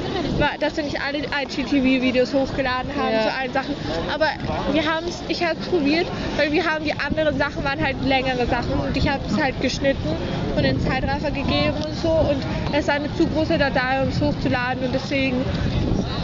dass 0.59 0.77
wir 0.77 0.83
nicht 0.85 0.99
alle 1.01 1.19
IGTV-Videos 1.19 2.33
hochgeladen 2.33 2.91
haben 2.97 3.11
Ja. 3.13 3.21
zu 3.23 3.33
allen 3.33 3.53
Sachen. 3.53 3.75
Aber 4.13 4.27
wir 4.71 4.85
haben 4.85 5.05
es, 5.07 5.21
ich 5.27 5.43
habe 5.43 5.57
es 5.59 5.67
probiert, 5.67 6.07
weil 6.37 6.51
wir 6.51 6.63
haben 6.65 6.85
die 6.85 6.93
anderen 6.93 7.37
Sachen, 7.37 7.63
waren 7.63 7.83
halt 7.83 7.97
längere 8.05 8.45
Sachen 8.47 8.71
und 8.87 8.95
ich 8.95 9.07
habe 9.09 9.19
es 9.29 9.41
halt 9.41 9.59
geschnitten 9.61 10.15
und 10.55 10.63
den 10.63 10.79
Zeitraffer 10.79 11.31
gegeben 11.31 11.75
und 11.85 11.95
so 12.01 12.09
und 12.09 12.41
es 12.71 12.87
war 12.87 12.95
eine 12.95 13.13
zu 13.15 13.27
große 13.27 13.57
Datei, 13.57 14.01
um 14.01 14.09
es 14.09 14.21
hochzuladen 14.21 14.85
und 14.85 14.93
deswegen 14.95 15.43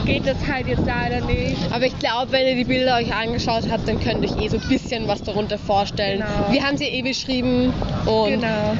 geht 0.05 0.25
das 0.27 0.37
halt 0.47 0.67
jetzt 0.67 0.85
leider 0.85 1.25
nicht. 1.25 1.57
Aber 1.71 1.85
ich 1.85 1.97
glaube, 1.99 2.31
wenn 2.31 2.47
ihr 2.47 2.55
die 2.55 2.63
Bilder 2.65 2.95
euch 2.95 3.13
angeschaut 3.13 3.63
habt, 3.69 3.87
dann 3.87 3.99
könnt 3.99 4.23
ihr 4.23 4.31
euch 4.31 4.41
eh 4.43 4.47
so 4.49 4.57
ein 4.57 4.67
bisschen 4.67 5.07
was 5.07 5.23
darunter 5.23 5.57
vorstellen. 5.57 6.19
Genau. 6.19 6.51
Wir 6.51 6.63
haben 6.63 6.77
sie 6.77 6.85
eh 6.85 7.01
beschrieben 7.01 7.73
und 8.05 8.29
Genau. 8.29 8.75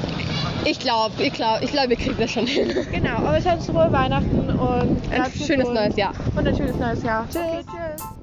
ich 0.66 0.80
glaube, 0.80 1.14
ich 1.24 1.34
glaube, 1.34 1.64
ich 1.64 1.72
glaube, 1.72 1.94
ihr 1.94 1.98
kriegt 1.98 2.20
das 2.20 2.32
schon 2.32 2.48
hin. 2.48 2.74
Genau, 2.92 3.18
aber 3.18 3.42
sonst 3.42 3.68
frohe 3.68 3.92
Weihnachten 3.92 4.50
und 4.50 5.02
Ein 5.12 5.32
schönes 5.46 5.70
neues 5.70 5.96
Jahr. 5.96 6.14
Und 6.36 6.48
ein 6.48 6.56
schönes 6.56 6.76
neues 6.76 7.04
Jahr. 7.04 7.26
Tschüss. 7.32 7.66
tschüss. 7.66 8.19